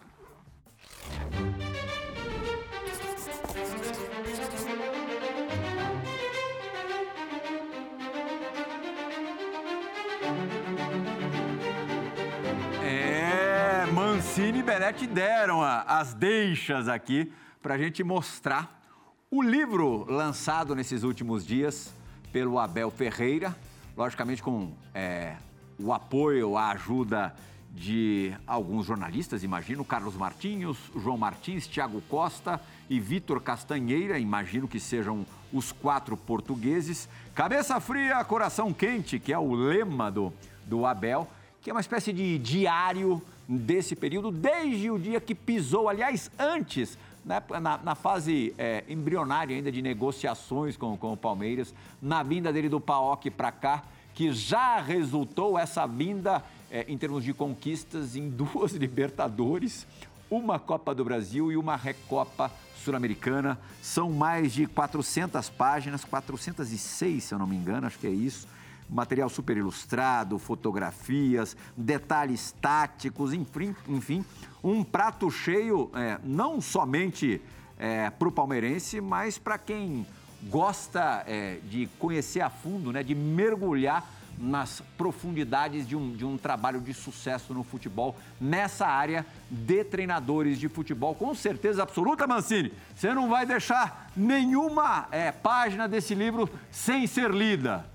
[13.94, 18.82] Mancini e Benetti deram as deixas aqui para a gente mostrar
[19.30, 21.94] o livro lançado nesses últimos dias
[22.32, 23.56] pelo Abel Ferreira,
[23.96, 25.36] logicamente com é,
[25.78, 27.36] o apoio, a ajuda
[27.74, 34.80] de alguns jornalistas, imagino, Carlos Martins, João Martins, Tiago Costa e Vitor Castanheira, imagino que
[34.80, 37.08] sejam os quatro portugueses.
[37.34, 40.34] Cabeça fria, coração quente, que é o lema do,
[40.66, 41.30] do Abel,
[41.62, 46.98] que é uma espécie de diário desse período, desde o dia que pisou, aliás, antes,
[47.24, 52.52] né, na, na fase é, embrionária ainda de negociações com, com o Palmeiras, na vinda
[52.52, 58.16] dele do PAOC para cá, que já resultou essa vinda é, em termos de conquistas
[58.16, 59.86] em duas Libertadores,
[60.30, 62.52] uma Copa do Brasil e uma Recopa
[62.84, 63.60] Sul-Americana.
[63.82, 68.48] São mais de 400 páginas, 406, se eu não me engano, acho que é isso
[68.92, 74.26] material super ilustrado, fotografias, detalhes táticos, enfim, enfim
[74.64, 77.42] um prato cheio é, não somente
[77.80, 80.06] é, para o palmeirense, mas para quem
[80.44, 84.06] gosta é, de conhecer a fundo, né, de mergulhar
[84.38, 90.58] nas profundidades de um, de um trabalho de sucesso no futebol, nessa área de treinadores
[90.60, 91.14] de futebol.
[91.14, 97.32] Com certeza absoluta, Mancini, você não vai deixar nenhuma é, página desse livro sem ser
[97.32, 97.86] lida.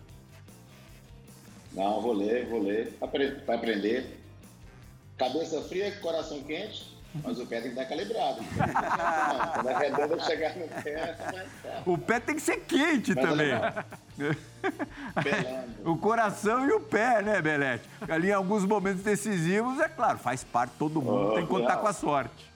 [1.76, 2.96] Não, vou ler, vou ler.
[3.46, 4.18] Vai aprender.
[5.18, 8.40] Cabeça fria, coração quente, mas o pé tem que estar calibrado.
[9.54, 11.16] Quando a redonda chegar no pé.
[11.84, 13.50] O pé tem que ser quente mas também.
[15.84, 17.88] o coração e o pé, né, Belete?
[18.08, 21.76] Ali em alguns momentos decisivos, é claro, faz parte, todo mundo oh, tem que contar
[21.76, 22.50] com a sorte.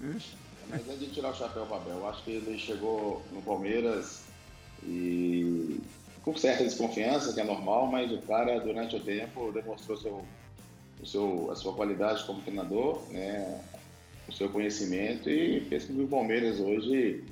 [0.00, 1.98] Mas é de tirar o chapéu para Abel.
[1.98, 4.22] Eu acho que ele chegou no Palmeiras
[4.84, 5.80] e
[6.22, 10.24] com certa desconfiança, que é normal, mas o cara, durante o tempo, demonstrou seu,
[11.00, 13.60] o seu, a sua qualidade como treinador, né,
[14.28, 17.24] o seu conhecimento e fez com que o Palmeiras hoje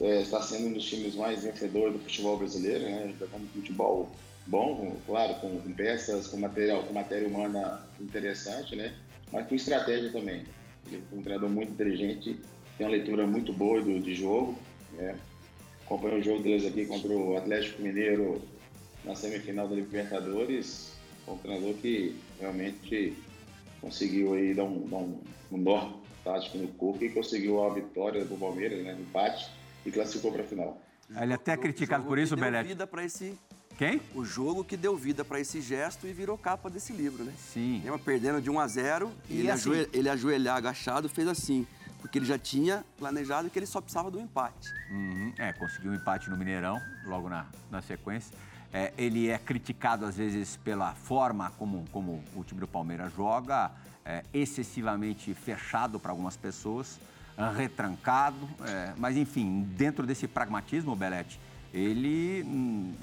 [0.00, 4.10] é, está sendo um dos times mais vencedores do futebol brasileiro, né, jogando futebol
[4.46, 8.94] bom, claro, com, com, peças, com material, com matéria humana interessante, né,
[9.30, 10.44] mas com estratégia também.
[10.86, 12.40] Ele é um treinador muito inteligente,
[12.76, 14.58] tem uma leitura muito boa do, de jogo,
[14.94, 15.16] né,
[15.92, 18.40] acompanhei o jogo deles aqui contra o Atlético Mineiro
[19.04, 20.92] na semifinal da Libertadores.
[21.24, 23.14] Foi um treinador que realmente
[23.80, 25.20] conseguiu aí dar um, dar um,
[25.52, 25.92] um nó
[26.24, 29.50] tático no corpo e conseguiu a vitória do Palmeiras, né, no empate,
[29.84, 30.80] e classificou para a final.
[31.20, 32.68] Ele é até criticado por isso, Belete.
[32.68, 33.36] vida para esse
[33.76, 34.00] Quem?
[34.14, 37.32] O jogo que deu vida para esse gesto e virou capa desse livro, né?
[37.52, 37.80] Sim.
[37.84, 41.66] Lembra perdendo de 1 a 0 e, E ele, assim- ajoelhar agachado fez assim,
[42.02, 44.68] porque ele já tinha planejado que ele só precisava do empate.
[44.90, 48.36] Uhum, É, conseguiu um empate no Mineirão, logo na, na sequência.
[48.72, 53.70] É, ele é criticado, às vezes, pela forma como, como o time do Palmeiras joga,
[54.04, 56.98] é, excessivamente fechado para algumas pessoas,
[57.56, 58.48] retrancado.
[58.66, 61.38] é, mas, enfim, dentro desse pragmatismo, Belete,
[61.72, 62.94] ele, hum,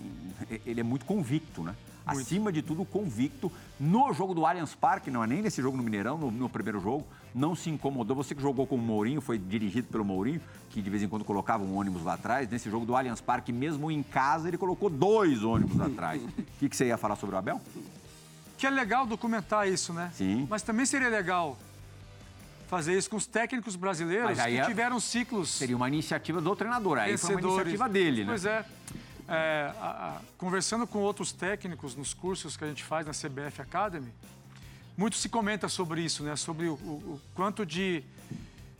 [0.66, 1.74] ele é muito convicto, né?
[2.06, 3.52] Acima de tudo, convicto.
[3.80, 6.80] No jogo do Allianz Parque, não é nem nesse jogo no Mineirão, no, no primeiro
[6.80, 8.16] jogo, não se incomodou.
[8.16, 11.24] Você que jogou com o Mourinho, foi dirigido pelo Mourinho, que de vez em quando
[11.24, 12.50] colocava um ônibus lá atrás.
[12.50, 16.22] Nesse jogo do Allianz Parque, mesmo em casa, ele colocou dois ônibus atrás.
[16.40, 17.62] O que, que você ia falar sobre o Abel?
[18.58, 20.12] Que é legal documentar isso, né?
[20.14, 20.46] Sim.
[20.50, 21.58] Mas também seria legal
[22.68, 27.00] fazer isso com os técnicos brasileiros que é- tiveram ciclos Seria uma iniciativa do treinador.
[27.00, 28.28] Aí foi uma iniciativa dele, né?
[28.30, 28.64] Pois é.
[29.32, 29.86] É, a-
[30.18, 34.12] a- conversando com outros técnicos nos cursos que a gente faz na CBF Academy,
[34.98, 36.36] muito se comenta sobre isso, né?
[36.36, 38.04] Sobre o, o- o quanto de,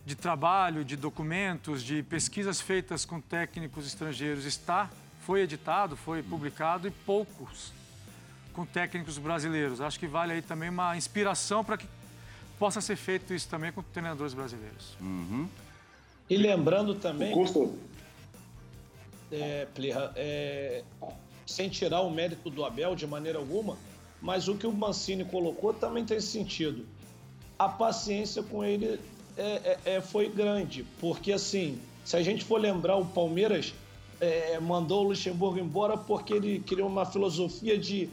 [0.04, 4.90] de trabalho, de documentos, de pesquisas feitas com técnicos estrangeiros está,
[5.24, 7.72] foi editado, foi publicado e poucos
[8.52, 9.80] com técnicos brasileiros.
[9.80, 11.86] Acho que vale aí também uma inspiração para que
[12.58, 14.96] possa ser feito isso também com treinadores brasileiros.
[16.28, 17.78] E lembrando O também, custo,
[19.30, 20.82] é, Plirra, é,
[21.46, 23.76] sem tirar o mérito do Abel de maneira alguma,
[24.20, 26.86] mas o que o Mancini colocou também tem sentido.
[27.58, 29.00] A paciência com ele
[29.36, 33.72] é, é- é- foi grande, porque assim, se a gente for lembrar, o Palmeiras
[34.20, 38.10] é, mandou o Luxemburgo embora porque ele criou uma filosofia de,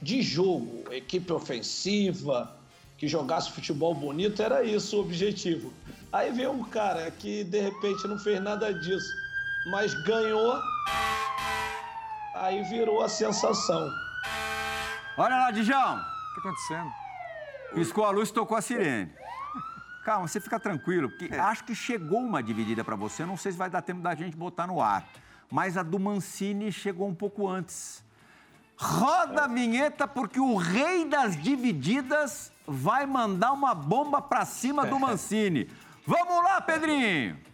[0.00, 2.56] de jogo, equipe ofensiva,
[2.96, 5.72] que jogasse futebol bonito, era isso o objetivo.
[6.12, 9.12] Aí veio um cara que de repente não fez nada disso,
[9.66, 10.60] mas ganhou,
[12.34, 13.90] aí virou a sensação.
[15.16, 15.96] Olha lá, Dijão.
[15.96, 16.92] O que está acontecendo?
[17.74, 19.12] Piscou a luz e tocou a sirene.
[20.04, 23.24] Calma, você fica tranquilo, porque acho que chegou uma dividida para você.
[23.24, 25.06] Não sei se vai dar tempo da gente botar no ar.
[25.50, 28.02] Mas a do Mancini chegou um pouco antes.
[28.76, 34.98] Roda a vinheta, porque o rei das divididas vai mandar uma bomba para cima do
[35.00, 35.70] Mancini.
[36.04, 37.51] Vamos lá, Pedrinho!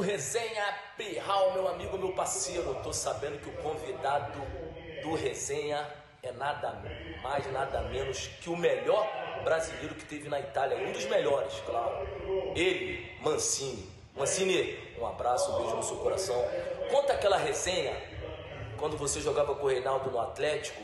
[0.00, 0.64] Resenha
[0.96, 2.74] Pirral, meu amigo, meu parceiro.
[2.82, 4.40] Tô sabendo que o convidado
[5.02, 5.86] do Resenha
[6.22, 6.82] é nada
[7.22, 9.06] mais, nada menos que o melhor
[9.42, 10.76] brasileiro que teve na Itália.
[10.76, 12.06] Um dos melhores, claro.
[12.54, 13.88] Ele, Mancini.
[14.16, 16.36] Mancini, um abraço, um beijo no seu coração.
[16.90, 17.96] Conta aquela resenha
[18.76, 20.82] quando você jogava com o Reinaldo no Atlético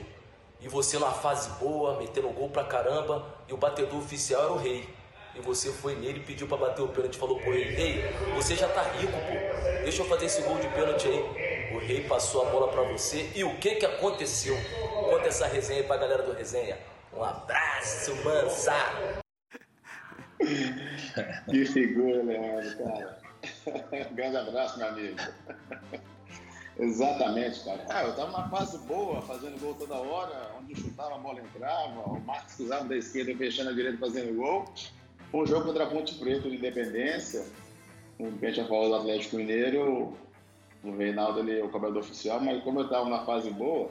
[0.61, 4.57] e você numa fase boa, metendo gol pra caramba, e o batedor oficial era o
[4.57, 4.89] rei.
[5.37, 7.19] E você foi nele e pediu pra bater o pênalti.
[7.19, 9.83] Falou pro rei, rei, você já tá rico, pô.
[9.83, 11.75] Deixa eu fazer esse gol de pênalti aí.
[11.75, 13.31] O rei passou a bola pra você.
[13.35, 14.57] E o que que aconteceu?
[15.11, 16.79] Conta essa resenha aí pra galera do resenha.
[17.13, 18.75] Um abraço, mansa!
[21.51, 23.19] que figura, Leandro, cara.
[24.13, 25.17] Grande abraço, meu amigo.
[26.79, 27.87] Exatamente, cara.
[27.89, 32.01] Ah, eu tava numa fase boa, fazendo gol toda hora, onde chutava, a bola entrava,
[32.01, 34.67] o Marcos cruzava da esquerda, fechando a direita, fazendo gol.
[35.37, 37.45] Foi um jogo contra Ponte Preta de Independência,
[38.41, 40.17] pente a favor do Atlético Mineiro,
[40.83, 43.91] o Reinaldo ali, o cobrador oficial, mas como eu tava na fase boa,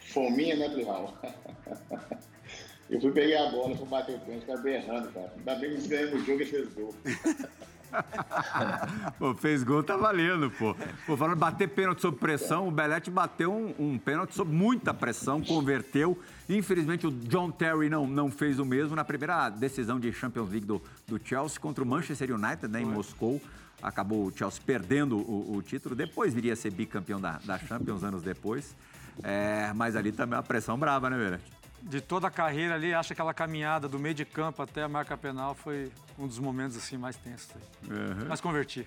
[0.00, 1.16] fominha, né, Plihal?
[2.90, 5.32] Eu fui peguei a bola, fui bater o pênalti, ficava berrando, cara.
[5.36, 6.92] Ainda bem que ganhamos o jogo e fez gol.
[9.18, 10.74] Pô, fez gol, tá valendo, pô.
[11.06, 14.92] Pô, falando de bater pênalti sob pressão, o Belete bateu um, um pênalti sob muita
[14.94, 16.18] pressão, converteu.
[16.48, 20.66] Infelizmente, o John Terry não, não fez o mesmo na primeira decisão de Champions League
[20.66, 23.40] do, do Chelsea contra o Manchester United, né, em Moscou.
[23.82, 25.94] Acabou o Chelsea perdendo o, o título.
[25.94, 28.76] Depois viria a ser bicampeão da, da Champions, anos depois.
[29.22, 31.59] É, mas ali também a pressão brava, né, Belete?
[31.82, 34.88] De toda a carreira ali, acho que aquela caminhada do meio de campo até a
[34.88, 37.50] marca penal foi um dos momentos assim mais tensos.
[37.50, 38.26] aí.
[38.28, 38.86] Mas converti.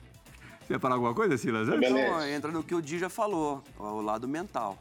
[0.66, 1.68] Você ia falar alguma coisa, Silas?
[1.68, 1.90] antes?
[1.90, 4.80] Então, entra no que o Di já falou, o lado mental.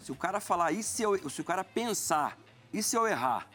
[0.00, 2.38] Se o cara falar, e se, eu, se o cara pensar,
[2.72, 3.48] e se eu errar?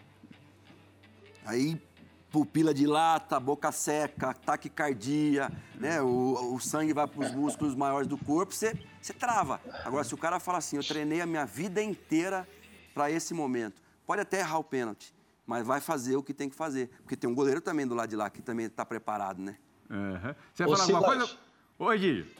[1.46, 1.82] Aí,
[2.30, 6.02] pupila dilata, boca seca, taquicardia, né?
[6.02, 9.62] O, o sangue vai para os músculos maiores do corpo, você, você trava.
[9.86, 12.48] Agora, se o cara fala assim, eu treinei a minha vida inteira
[12.94, 15.14] para esse momento, pode até errar o pênalti,
[15.46, 16.90] mas vai fazer o que tem que fazer.
[17.04, 19.56] Porque tem um goleiro também do lado de lá que também está preparado, né?
[19.88, 20.34] Uhum.
[20.52, 21.30] Você Ô, falar alguma Silas.
[21.30, 21.38] coisa?
[21.78, 22.36] Oi, Gui.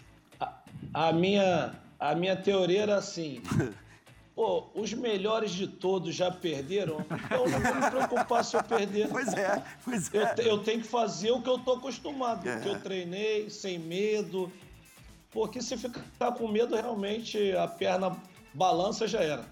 [0.92, 3.44] A minha, a minha teoria era assim:
[4.36, 9.08] Pô, os melhores de todos já perderam, então não vou me preocupar se eu perder.
[9.14, 10.24] Pois é, pois é.
[10.24, 12.72] Eu, te- eu tenho que fazer o que eu tô acostumado, o que É.
[12.74, 14.52] eu treinei, sem medo.
[15.30, 18.18] Porque se ficar com medo, realmente a perna
[18.56, 19.46] balança já era.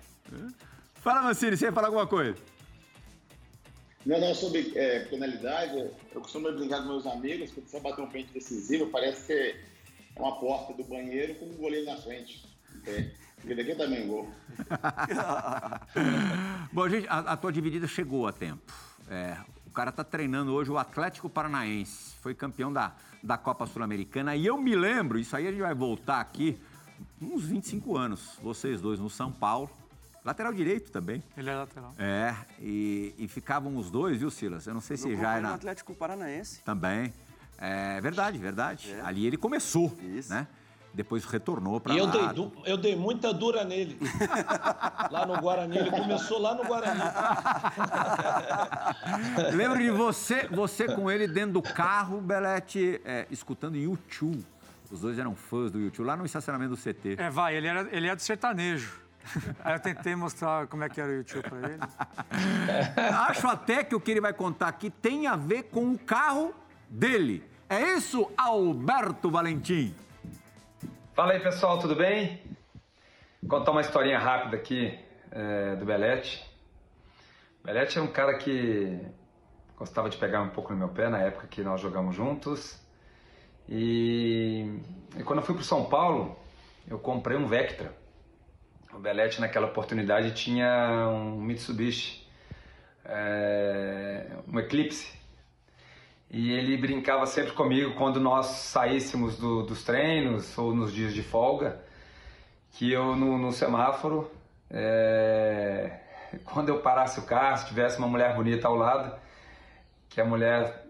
[1.08, 2.36] Fala, Mancini, você ia falar alguma coisa?
[4.06, 8.10] Não, não, sobre é, penalidade, eu costumo brincar com meus amigos, quando você bater um
[8.10, 9.66] pente decisivo, parece ser
[10.18, 12.44] uma porta do banheiro com um goleiro na frente.
[12.86, 14.30] É, porque daqui também é gol.
[16.74, 18.74] Bom, gente, a, a tua dividida chegou a tempo.
[19.10, 22.18] É, o cara tá treinando hoje o Atlético Paranaense.
[22.22, 22.94] Foi campeão da,
[23.24, 24.36] da Copa Sul-Americana.
[24.36, 26.60] E eu me lembro, isso aí a gente vai voltar aqui,
[27.22, 28.38] uns 25 anos.
[28.44, 29.72] Vocês dois no São Paulo.
[30.28, 31.24] Lateral direito também.
[31.38, 31.96] Ele é lateral.
[31.98, 34.68] É, e, e ficavam os dois, viu, Silas?
[34.68, 35.48] Eu não sei se já companheiro era.
[35.48, 36.62] no Atlético Paranaense.
[36.66, 37.14] Também.
[37.58, 38.92] É verdade, verdade.
[38.92, 39.00] É.
[39.06, 40.30] Ali ele começou, Isso.
[40.34, 40.46] né?
[40.94, 42.12] Depois retornou para E eu lá.
[42.12, 43.98] dei, du- eu dei muita dura nele.
[45.10, 45.78] lá no Guarani.
[45.78, 47.00] Ele começou lá no Guarani.
[49.56, 54.46] Lembro de você, você com ele dentro do carro, Belete, é, escutando YouTube.
[54.92, 57.16] Os dois eram fãs do YouTube, lá no estacionamento do CT.
[57.18, 59.07] É, vai, ele, era, ele é do sertanejo.
[59.64, 61.80] Aí eu tentei mostrar como é que era o YouTube pra ele.
[63.30, 66.54] Acho até que o que ele vai contar aqui tem a ver com o carro
[66.90, 67.44] dele.
[67.70, 69.94] É isso, Alberto Valentim?
[71.14, 72.42] Fala aí pessoal, tudo bem?
[73.42, 74.98] Vou contar uma historinha rápida aqui
[75.32, 76.46] é, do Belete.
[77.64, 79.00] Belete é um cara que
[79.78, 82.80] gostava de pegar um pouco no meu pé na época que nós jogamos juntos.
[83.68, 84.80] E,
[85.18, 86.38] e quando eu fui para São Paulo,
[86.88, 87.94] eu comprei um Vectra.
[88.98, 92.28] O Belete naquela oportunidade tinha um Mitsubishi,
[93.06, 95.16] é, um Eclipse.
[96.32, 101.22] E ele brincava sempre comigo quando nós saíssemos do- dos treinos ou nos dias de
[101.22, 101.80] folga,
[102.72, 104.32] que eu no, no semáforo,
[104.68, 106.00] é,
[106.44, 109.16] quando eu parasse o carro, se tivesse uma mulher bonita ao lado,
[110.10, 110.88] que a mulher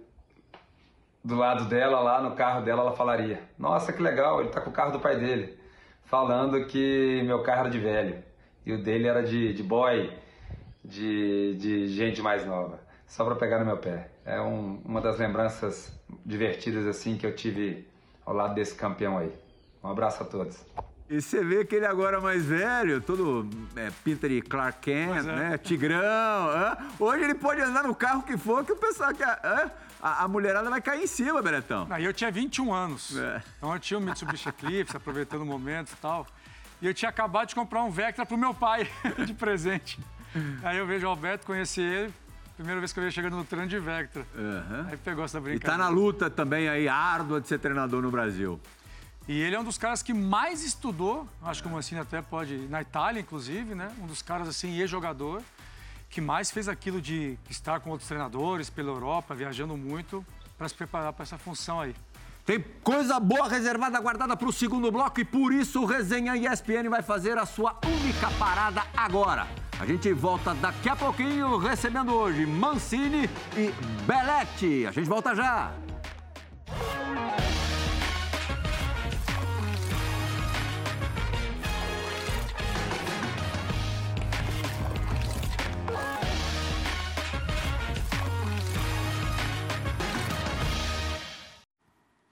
[1.22, 4.70] do lado dela, lá no carro dela, ela falaria: Nossa, que legal, ele tá com
[4.70, 5.57] o carro do pai dele.
[6.08, 8.24] Falando que meu carro era de velho
[8.66, 10.10] e o dele era de, de boy,
[10.84, 12.80] de, de gente mais nova.
[13.06, 14.10] Só para pegar no meu pé.
[14.26, 15.92] É um- uma das lembranças
[16.26, 17.88] divertidas assim que eu tive
[18.26, 19.32] ao lado desse campeão aí.
[19.84, 20.58] Um abraço a todos.
[21.10, 23.48] E você vê que ele agora é mais velho, todo
[23.78, 25.22] é, pinta de Clark Kent, é.
[25.24, 25.58] né?
[25.58, 26.00] Tigrão.
[26.02, 26.78] hã?
[27.00, 29.72] Hoje ele pode andar no carro que for, que o pessoal que a, hã?
[30.02, 31.88] A, a mulherada vai cair em cima, Beretão.
[31.90, 33.18] Aí eu tinha 21 anos.
[33.18, 33.42] É.
[33.58, 36.26] Então eu tinha um Mitsubishi Eclipse, aproveitando o momento e tal.
[36.82, 38.88] E eu tinha acabado de comprar um Vectra pro meu pai
[39.26, 40.00] de presente.
[40.64, 42.14] Aí eu vejo o Alberto, conheci ele.
[42.56, 44.26] Primeira vez que eu ele chegando no treino de Vectra.
[44.36, 44.88] Aham.
[44.90, 45.72] Aí pegou essa E brincadeira.
[45.72, 48.60] tá na luta também aí, árdua de ser treinador no Brasil.
[49.28, 52.56] E ele é um dos caras que mais estudou, acho que o Mancini até pode,
[52.70, 53.92] na Itália inclusive, né?
[54.02, 55.42] Um dos caras assim, ex-jogador,
[56.10, 60.26] que mais fez aquilo de estar com outros treinadores pela Europa, viajando muito,
[60.58, 61.96] para se preparar para essa função aí.
[62.46, 66.90] Tem coisa boa reservada, guardada para o segundo bloco e por isso o Resenha ESPN
[66.90, 69.46] vai fazer a sua única parada agora.
[69.80, 73.72] A gente volta daqui a pouquinho recebendo hoje Mancini e
[74.08, 74.88] Belletti.
[74.88, 75.74] A gente volta já.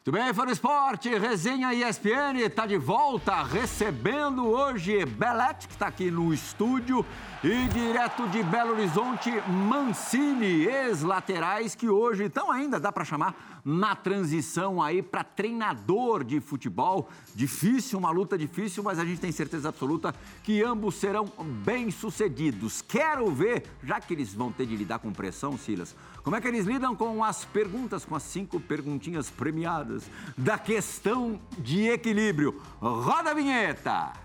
[0.07, 5.87] Muito bem, Fã do Esporte, Resenha ESPN está de volta, recebendo hoje Belete, que está
[5.87, 7.03] aqui no estúdio,
[7.43, 13.33] e direto de Belo Horizonte, Mancini, ex-laterais que hoje estão ainda, dá para chamar,
[13.65, 17.09] na transição aí para treinador de futebol.
[17.33, 20.13] Difícil, uma luta difícil, mas a gente tem certeza absoluta
[20.43, 21.25] que ambos serão
[21.65, 22.83] bem-sucedidos.
[22.83, 26.47] Quero ver, já que eles vão ter de lidar com pressão, Silas, como é que
[26.47, 30.03] eles lidam com as perguntas, com as cinco perguntinhas premiadas
[30.37, 32.61] da questão de equilíbrio.
[32.79, 34.24] Roda a vinheta!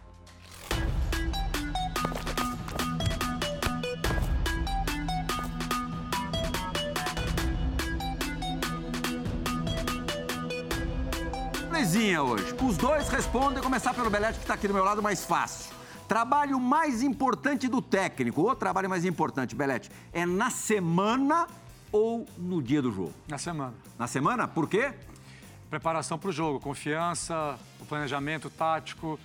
[11.90, 12.54] Hoje.
[12.62, 15.74] Os dois respondem, começar pelo Belete, que está aqui do meu lado, mais fácil.
[16.06, 21.48] Trabalho mais importante do técnico, o trabalho mais importante, Belete, é na semana
[21.90, 23.12] ou no dia do jogo?
[23.26, 23.74] Na semana.
[23.98, 24.46] Na semana?
[24.46, 24.92] Por quê?
[25.68, 29.18] Preparação para o jogo, confiança, o planejamento tático,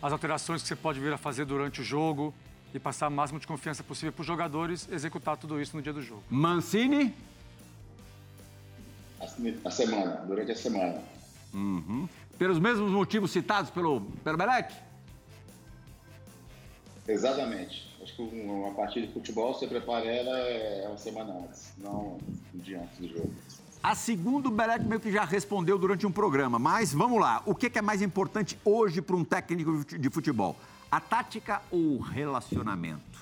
[0.00, 2.32] as alterações que você pode vir a fazer durante o jogo
[2.72, 5.92] e passar o máximo de confiança possível para os jogadores executar tudo isso no dia
[5.92, 6.22] do jogo.
[6.30, 7.12] Mancini?
[9.64, 11.11] A semana, durante a semana.
[12.38, 14.74] Pelos mesmos motivos citados pelo, pelo Belete?
[17.06, 17.92] Exatamente.
[18.02, 22.18] Acho que uma partida de futebol, você prepara ela é uma semana antes, não
[22.54, 23.32] um dia antes do jogo.
[23.82, 27.42] A segunda, o Belete meio que já respondeu durante um programa, mas vamos lá.
[27.44, 30.56] O que é mais importante hoje para um técnico de futebol?
[30.90, 33.21] A tática ou o relacionamento?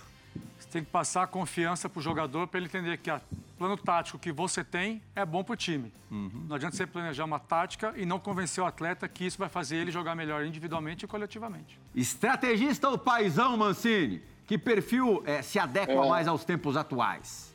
[0.70, 3.20] Você tem que passar a confiança para o jogador para ele entender que o
[3.58, 5.92] plano tático que você tem é bom para o time.
[6.08, 6.44] Uhum.
[6.48, 9.78] Não adianta você planejar uma tática e não convencer o atleta que isso vai fazer
[9.78, 11.76] ele jogar melhor individualmente e coletivamente.
[11.92, 14.22] Estrategista ou paizão, Mancini?
[14.46, 16.08] Que perfil é, se adequa é.
[16.08, 17.52] mais aos tempos atuais?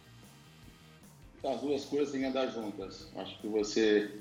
[1.47, 3.07] as duas coisas têm que andar juntas.
[3.15, 4.11] Acho que você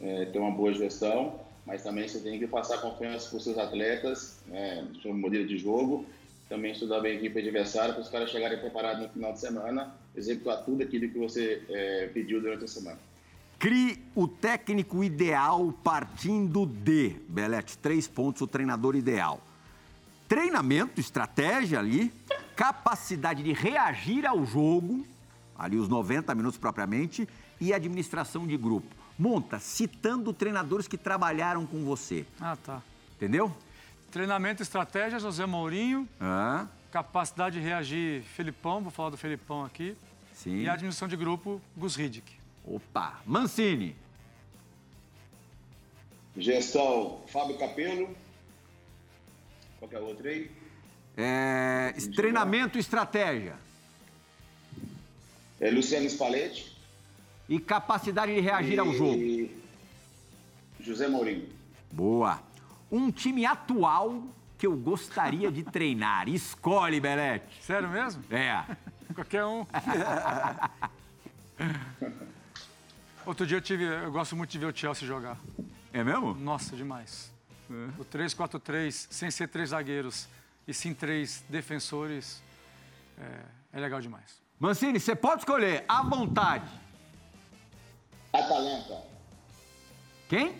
[0.00, 3.58] é, tem uma boa gestão, mas também você tem que passar confiança para os seus
[3.58, 6.04] atletas, né, no seu modelo de jogo,
[6.50, 9.94] também estudar bem a equipe adversária para os caras chegarem preparados no final de semana,
[10.16, 12.98] executar tudo aquilo que você é, pediu durante a semana.
[13.56, 19.40] Crie o técnico ideal partindo de, Belete, três pontos, o treinador ideal.
[20.26, 22.12] Treinamento, estratégia ali,
[22.56, 25.06] capacidade de reagir ao jogo,
[25.56, 27.28] ali os 90 minutos propriamente,
[27.60, 28.88] e administração de grupo.
[29.16, 32.26] Monta, citando treinadores que trabalharam com você.
[32.40, 32.82] Ah, tá.
[33.14, 33.54] Entendeu?
[34.10, 36.08] Treinamento, estratégia, José Mourinho.
[36.20, 36.66] Ah.
[36.90, 39.96] Capacidade de reagir, Felipão, vou falar do Felipão aqui.
[40.32, 40.62] Sim.
[40.62, 42.32] E a administração de grupo, Gus Riddick.
[42.64, 43.20] Opa!
[43.24, 43.94] Mancini.
[46.36, 48.14] Gestão, Fábio Capello.
[49.78, 50.50] Qualquer outro aí?
[51.16, 53.56] É, treinamento e estratégia
[55.60, 56.74] é, Luciano Spalletti.
[57.48, 58.78] E capacidade de reagir e...
[58.78, 59.50] ao jogo.
[60.80, 61.46] José Mourinho.
[61.92, 62.42] Boa.
[62.90, 64.22] Um time atual
[64.58, 66.28] que eu gostaria de treinar.
[66.28, 67.62] Escolhe, Belete.
[67.62, 68.22] Sério mesmo?
[68.30, 68.64] É.
[69.14, 69.66] Qualquer um.
[73.24, 73.84] Outro dia eu tive.
[73.84, 75.38] Eu gosto muito de ver o Chelsea jogar.
[75.92, 76.34] É mesmo?
[76.34, 77.32] Nossa, demais.
[77.70, 78.00] É.
[78.00, 80.28] O 3-4-3, sem ser três zagueiros
[80.66, 82.42] e sim três defensores,
[83.18, 84.40] é, é legal demais.
[84.58, 86.70] Mancini, você pode escolher à vontade.
[88.32, 89.02] Atalanta.
[90.28, 90.54] Quem?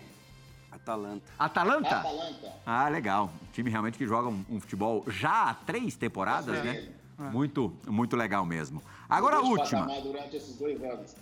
[0.71, 1.31] Atalanta.
[1.37, 1.95] Atalanta?
[1.97, 2.53] Atalanta.
[2.65, 3.29] Ah, legal.
[3.43, 6.63] Um time realmente que joga um, um futebol já há três temporadas, é.
[6.63, 6.89] né?
[7.19, 7.23] É.
[7.29, 8.81] Muito, muito legal mesmo.
[9.07, 9.85] Agora a última.
[10.01, 11.15] durante esses dois anos.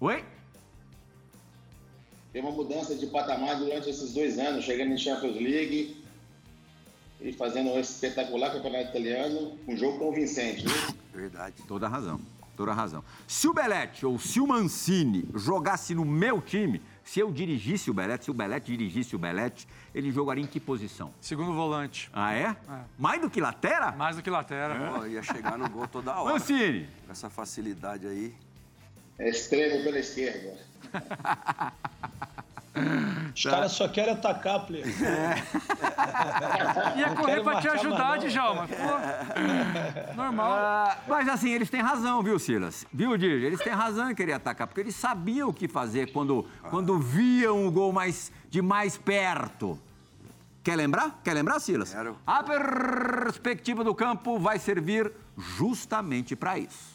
[0.00, 0.24] Oi?
[2.32, 6.02] Tem uma mudança de patamar durante esses dois anos, chegando em Champions League,
[7.20, 10.66] e fazendo um espetacular campeonato italiano, um jogo convincente.
[10.66, 10.94] Viu?
[11.12, 11.56] Verdade.
[11.68, 12.20] Toda razão,
[12.56, 13.04] toda razão.
[13.28, 17.94] Se o Belete ou se o Mancini jogasse no meu time, se eu dirigisse o
[17.94, 21.12] Belete, se o Belete dirigisse o Belete, ele jogaria em que posição?
[21.20, 22.08] Segundo volante.
[22.12, 22.44] Ah, é?
[22.44, 22.56] é.
[22.98, 23.92] Mais do que latera?
[23.92, 25.04] Mais do que latera.
[25.04, 25.08] É.
[25.08, 26.34] ia chegar no gol toda hora.
[26.34, 26.88] Mancini.
[27.06, 28.34] Com essa facilidade aí.
[29.18, 30.58] É extremo pela esquerda.
[33.34, 34.86] Os caras só querem atacar, player.
[35.02, 35.42] É.
[36.98, 38.68] Ia correr pra te ajudar, Djalma.
[38.68, 40.52] Pô, normal.
[40.52, 42.86] Ah, mas assim, eles têm razão, viu, Silas?
[42.92, 43.46] Viu, Dirge?
[43.46, 47.66] Eles têm razão em querer atacar, porque eles sabiam o que fazer quando, quando viam
[47.66, 49.78] o gol mais, de mais perto.
[50.62, 51.20] Quer lembrar?
[51.24, 51.92] Quer lembrar, Silas?
[51.92, 52.16] Quero.
[52.26, 56.91] A perspectiva do campo vai servir justamente para isso.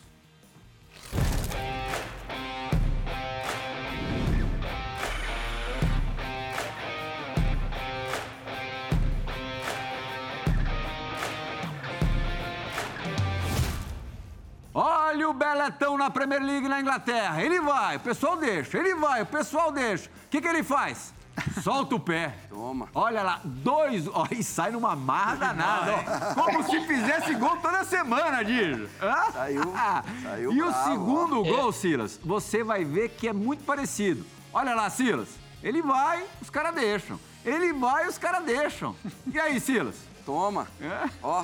[14.80, 17.42] Olha o Beletão na Premier League na Inglaterra.
[17.42, 18.78] Ele vai, o pessoal deixa.
[18.78, 20.08] Ele vai, o pessoal deixa.
[20.08, 21.16] O que, que ele faz?
[21.64, 22.36] Solta o pé.
[22.48, 22.88] Toma.
[22.94, 24.08] Olha lá, dois.
[24.08, 25.94] Ó, e sai numa marra danada.
[25.96, 26.34] Ó.
[26.36, 28.88] Como se fizesse gol toda semana, Dir.
[29.34, 29.74] Saiu.
[30.22, 31.44] saiu e bravo, o segundo ó.
[31.44, 34.24] gol, Silas, você vai ver que é muito parecido.
[34.54, 35.30] Olha lá, Silas.
[35.64, 37.20] Ele vai, os caras deixam.
[37.44, 38.96] Ele vai, os caras deixam.
[39.26, 39.96] E aí, Silas?
[40.24, 40.68] Toma.
[40.80, 41.10] É?
[41.24, 41.44] Ó.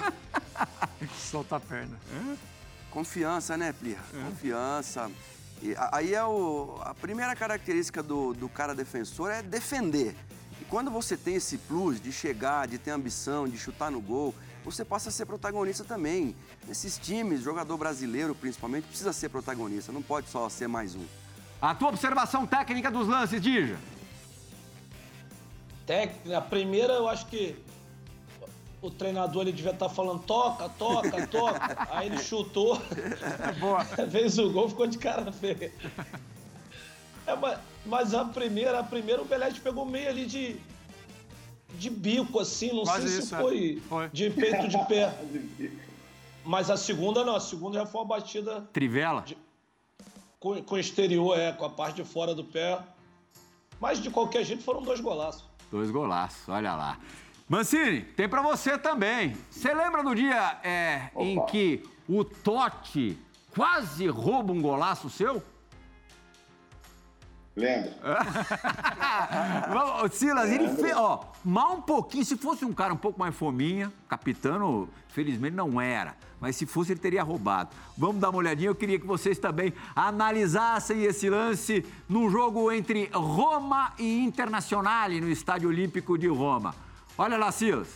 [1.17, 1.97] Solta a perna.
[2.11, 2.52] É?
[2.93, 3.97] Confiança, né, Plia?
[4.13, 4.23] É.
[4.23, 5.09] Confiança.
[5.63, 10.15] E aí é o, a primeira característica do, do cara defensor é defender.
[10.61, 14.35] E quando você tem esse plus de chegar, de ter ambição, de chutar no gol,
[14.63, 16.35] você passa a ser protagonista também.
[16.67, 21.05] Nesses times, jogador brasileiro principalmente, precisa ser protagonista, não pode só ser mais um.
[21.59, 23.79] A tua observação técnica dos lances, Dija?
[25.87, 27.57] Técnica, a primeira eu acho que
[28.83, 31.87] o treinador ele devia estar tá falando toca, toca, toca.
[31.89, 32.79] Aí ele chutou.
[33.59, 33.83] Boa.
[34.11, 35.71] Fez o gol, ficou de cara feia.
[37.25, 40.59] É, mas, mas, a primeira, a primeira o Belete pegou meio ali de
[41.75, 43.87] de bico assim, não Quase sei isso, se foi, é.
[43.87, 45.11] foi, de peito de pé.
[46.45, 49.21] Mas a segunda não, a segunda já foi uma batida trivela.
[49.21, 49.35] De,
[50.39, 52.79] com, com o exterior, é, com a parte de fora do pé.
[53.79, 55.45] Mas de qualquer jeito foram dois golaços.
[55.71, 56.99] Dois golaços, olha lá.
[57.53, 59.37] Mancini, tem pra você também.
[59.51, 63.15] Você lembra do dia é, em que o Totti
[63.53, 65.39] quase rouba um golaço seu?
[67.55, 67.93] Lembra?
[69.71, 73.35] Vamos, Silas, ele fez, ó, mal um pouquinho, se fosse um cara um pouco mais
[73.35, 77.69] fominha, capitano, felizmente não era, mas se fosse ele teria roubado.
[77.95, 83.11] Vamos dar uma olhadinha, eu queria que vocês também analisassem esse lance num jogo entre
[83.13, 86.73] Roma e Internazionale no Estádio Olímpico de Roma.
[87.17, 87.89] Olha lá, Silas.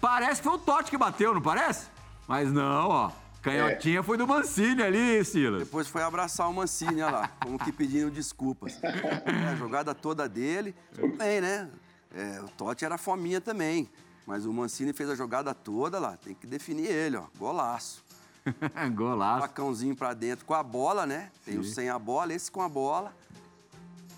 [0.00, 1.86] Parece que foi o Totti que bateu, não parece?
[2.26, 3.10] Mas não, ó.
[3.42, 5.60] Canhotinha foi do Mancini ali, Silas.
[5.60, 8.78] Depois foi abraçar o Mancini, olha lá, como que pedindo desculpas.
[9.24, 11.68] É, a jogada toda dele, tudo bem, né?
[12.14, 13.88] É, o Totti era fominha também,
[14.26, 18.04] mas o Mancini fez a jogada toda lá, tem que definir ele, ó, golaço.
[18.94, 19.42] Golaço.
[19.42, 21.30] Facãozinho pra dentro com a bola, né?
[21.44, 23.14] Tem o sem a bola, esse com a bola.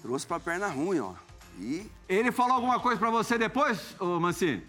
[0.02, 1.14] Trouxe pra perna ruim, ó.
[1.61, 4.64] E Ele falou alguma coisa pra você depois, ô Mancini?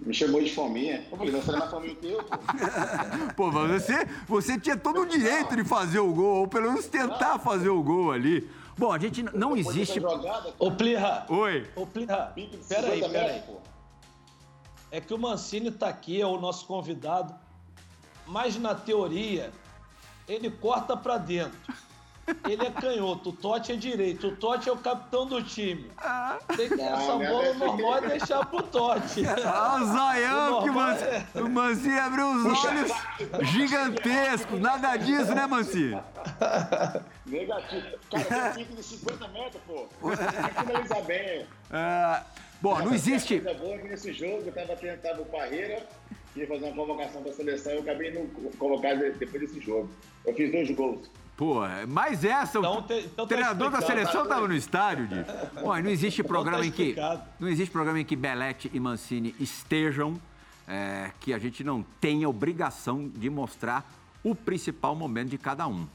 [0.00, 1.06] Me chamou de fominha.
[1.10, 2.36] Eu falei, não, você não é fominha o teu, pô.
[3.36, 6.86] Pô, mas você, você tinha todo o direito de fazer o gol, ou pelo menos
[6.86, 8.50] tentar fazer o gol ali.
[8.76, 10.00] Bom, a gente não existe.
[10.00, 11.66] jogada, Ô, Plirra, Oi.
[11.74, 12.34] ô, Plirra,
[12.68, 13.42] peraí, 50 peraí.
[14.90, 17.34] É que o Mancini tá aqui, é o nosso convidado,
[18.26, 19.50] mas na teoria
[20.28, 21.56] ele corta pra dentro.
[22.48, 25.90] Ele é canhoto, o Totti é direito, o Totti é o capitão do time.
[26.56, 29.22] Tem que essa Ah, minha bola vez normal é deixar pro Totti.
[29.44, 32.92] Ah, o zoião O que Mancini, é- o Mancini abriu os olhos
[33.42, 34.60] gigantescos.
[34.60, 36.00] Nada disso, né, Mancini?
[37.26, 37.86] Negativo.
[38.10, 39.86] Cara, tem de 50 metros, pô.
[40.08, 41.46] Tem que finalizar bem.
[41.70, 42.22] Ah,
[42.60, 43.40] bom, não existe.
[43.40, 45.86] Coisa boa que nesse jogo, eu tava tentando o Parreira,
[46.34, 48.26] ia fazer uma convocação da seleção, eu acabei não
[48.58, 49.88] convocar depois desse jogo.
[50.24, 51.08] Eu fiz dois gols.
[51.36, 51.56] Pô,
[51.88, 54.00] mas essa, Então o te- então tá treinador da explicado.
[54.06, 55.16] seleção estava no estádio, Di.
[55.60, 56.96] Bom, não existe programa em que
[57.38, 60.18] não existe programa em que Belete e Mancini estejam
[60.66, 63.84] é, que a gente não tenha obrigação de mostrar
[64.24, 65.86] o principal momento de cada um,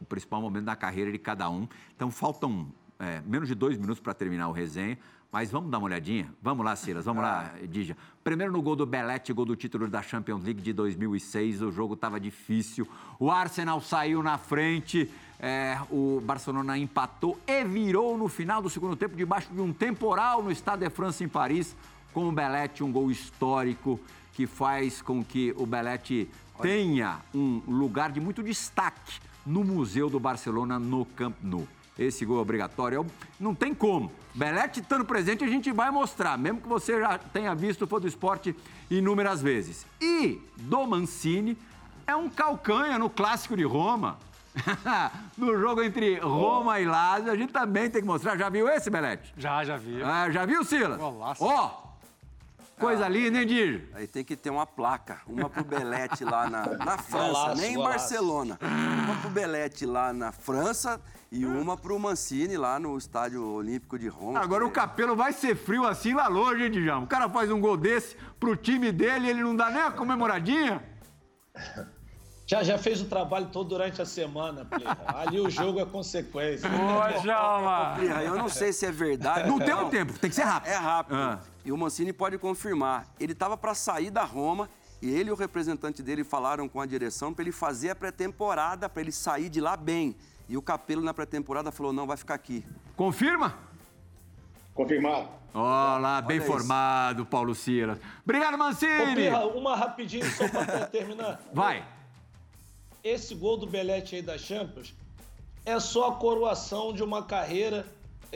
[0.00, 1.66] o principal momento da carreira de cada um.
[1.96, 2.66] Então faltam
[3.00, 4.98] é, menos de dois minutos para terminar o resenha.
[5.32, 6.28] Mas vamos dar uma olhadinha?
[6.42, 7.96] Vamos lá, Silas, vamos lá, Dija.
[8.22, 11.94] Primeiro no gol do Belete, gol do título da Champions League de 2006, o jogo
[11.94, 12.86] estava difícil,
[13.18, 15.10] o Arsenal saiu na frente,
[15.40, 20.42] é, o Barcelona empatou e virou no final do segundo tempo, debaixo de um temporal
[20.42, 21.74] no Stade de France em Paris,
[22.12, 23.98] com o Belete, um gol histórico
[24.34, 26.28] que faz com que o Belete
[26.60, 31.66] tenha um lugar de muito destaque no Museu do Barcelona no Camp Nou.
[31.98, 33.06] Esse gol é obrigatório,
[33.40, 34.12] não tem como.
[34.34, 38.00] Belete estando presente, a gente vai mostrar, mesmo que você já tenha visto o Fã
[38.00, 38.56] do Esporte
[38.90, 39.86] inúmeras vezes.
[40.00, 41.56] E do Mancini
[42.06, 44.18] é um calcanha no clássico de Roma.
[45.36, 48.36] no jogo entre Roma e Lazio, a gente também tem que mostrar.
[48.36, 49.32] Já viu esse, Belete?
[49.36, 50.02] Já, já vi.
[50.02, 50.98] Ah, já viu, Silas?
[51.40, 51.91] Ó,
[52.82, 53.88] coisa linda, hein, Dir?
[53.94, 57.72] aí tem que ter uma placa, uma pro Belete lá na, na França, Golaço, nem
[57.72, 57.98] em golaço.
[57.98, 58.58] Barcelona.
[59.04, 64.08] Uma pro Belete lá na França e uma pro Mancini lá no Estádio Olímpico de
[64.08, 64.40] Roma.
[64.40, 67.04] Agora o Capelo vai ser frio assim lá longe, hein, Djalma?
[67.04, 69.90] O cara faz um gol desse pro time dele e ele não dá nem a
[69.90, 70.82] comemoradinha?
[72.44, 74.98] Já, já fez o trabalho todo durante a semana, Plirra.
[75.06, 76.68] Ali o jogo é consequência.
[76.68, 77.94] Ô, Djalma!
[77.98, 79.48] Pirra, Eu não sei se é verdade.
[79.48, 80.70] Não tem um tempo, tem que ser rápido.
[80.70, 81.16] É rápido.
[81.16, 81.40] Ah.
[81.64, 83.06] E o Mancini pode confirmar.
[83.20, 84.68] Ele estava para sair da Roma
[85.00, 88.88] e ele e o representante dele falaram com a direção para ele fazer a pré-temporada,
[88.88, 90.16] para ele sair de lá bem.
[90.48, 92.64] E o Capelo na pré-temporada falou: não, vai ficar aqui.
[92.96, 93.56] Confirma?
[94.74, 95.28] Confirmado.
[95.54, 96.46] Ó lá, bem isso.
[96.46, 97.98] formado, Paulo Silas.
[98.24, 99.28] Obrigado, Mancini!
[99.54, 101.40] Uma rapidinho só pra terminar.
[101.52, 101.84] Vai.
[103.04, 104.94] esse gol do Belete aí da Champions
[105.66, 107.86] é só a coroação de uma carreira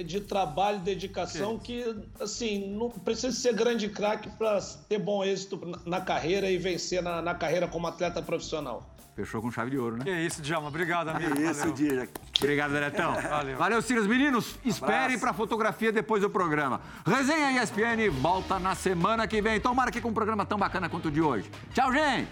[0.04, 1.84] de trabalho e dedicação que,
[2.20, 7.20] assim, não precisa ser grande craque para ter bom êxito na- carreira e vencer na,
[7.22, 8.94] na carreira como atleta profissional.
[9.16, 10.04] Fechou com chave de ouro, né?
[10.04, 10.68] Que isso, Djalma.
[10.68, 11.40] Obrigado, amigo.
[11.40, 11.74] Isso, Valeu.
[11.74, 12.08] Dira.
[12.38, 13.14] Obrigado, Beletão.
[13.28, 13.56] Valeu.
[13.56, 14.06] Valeu, Silas.
[14.06, 16.82] Meninos, esperem pra fotografia depois do programa.
[17.06, 19.58] Resenha ESPN volta na semana que vem.
[19.58, 21.50] Tomara que com um programa tão bacana quanto o de hoje.
[21.72, 22.28] Tchau, gente!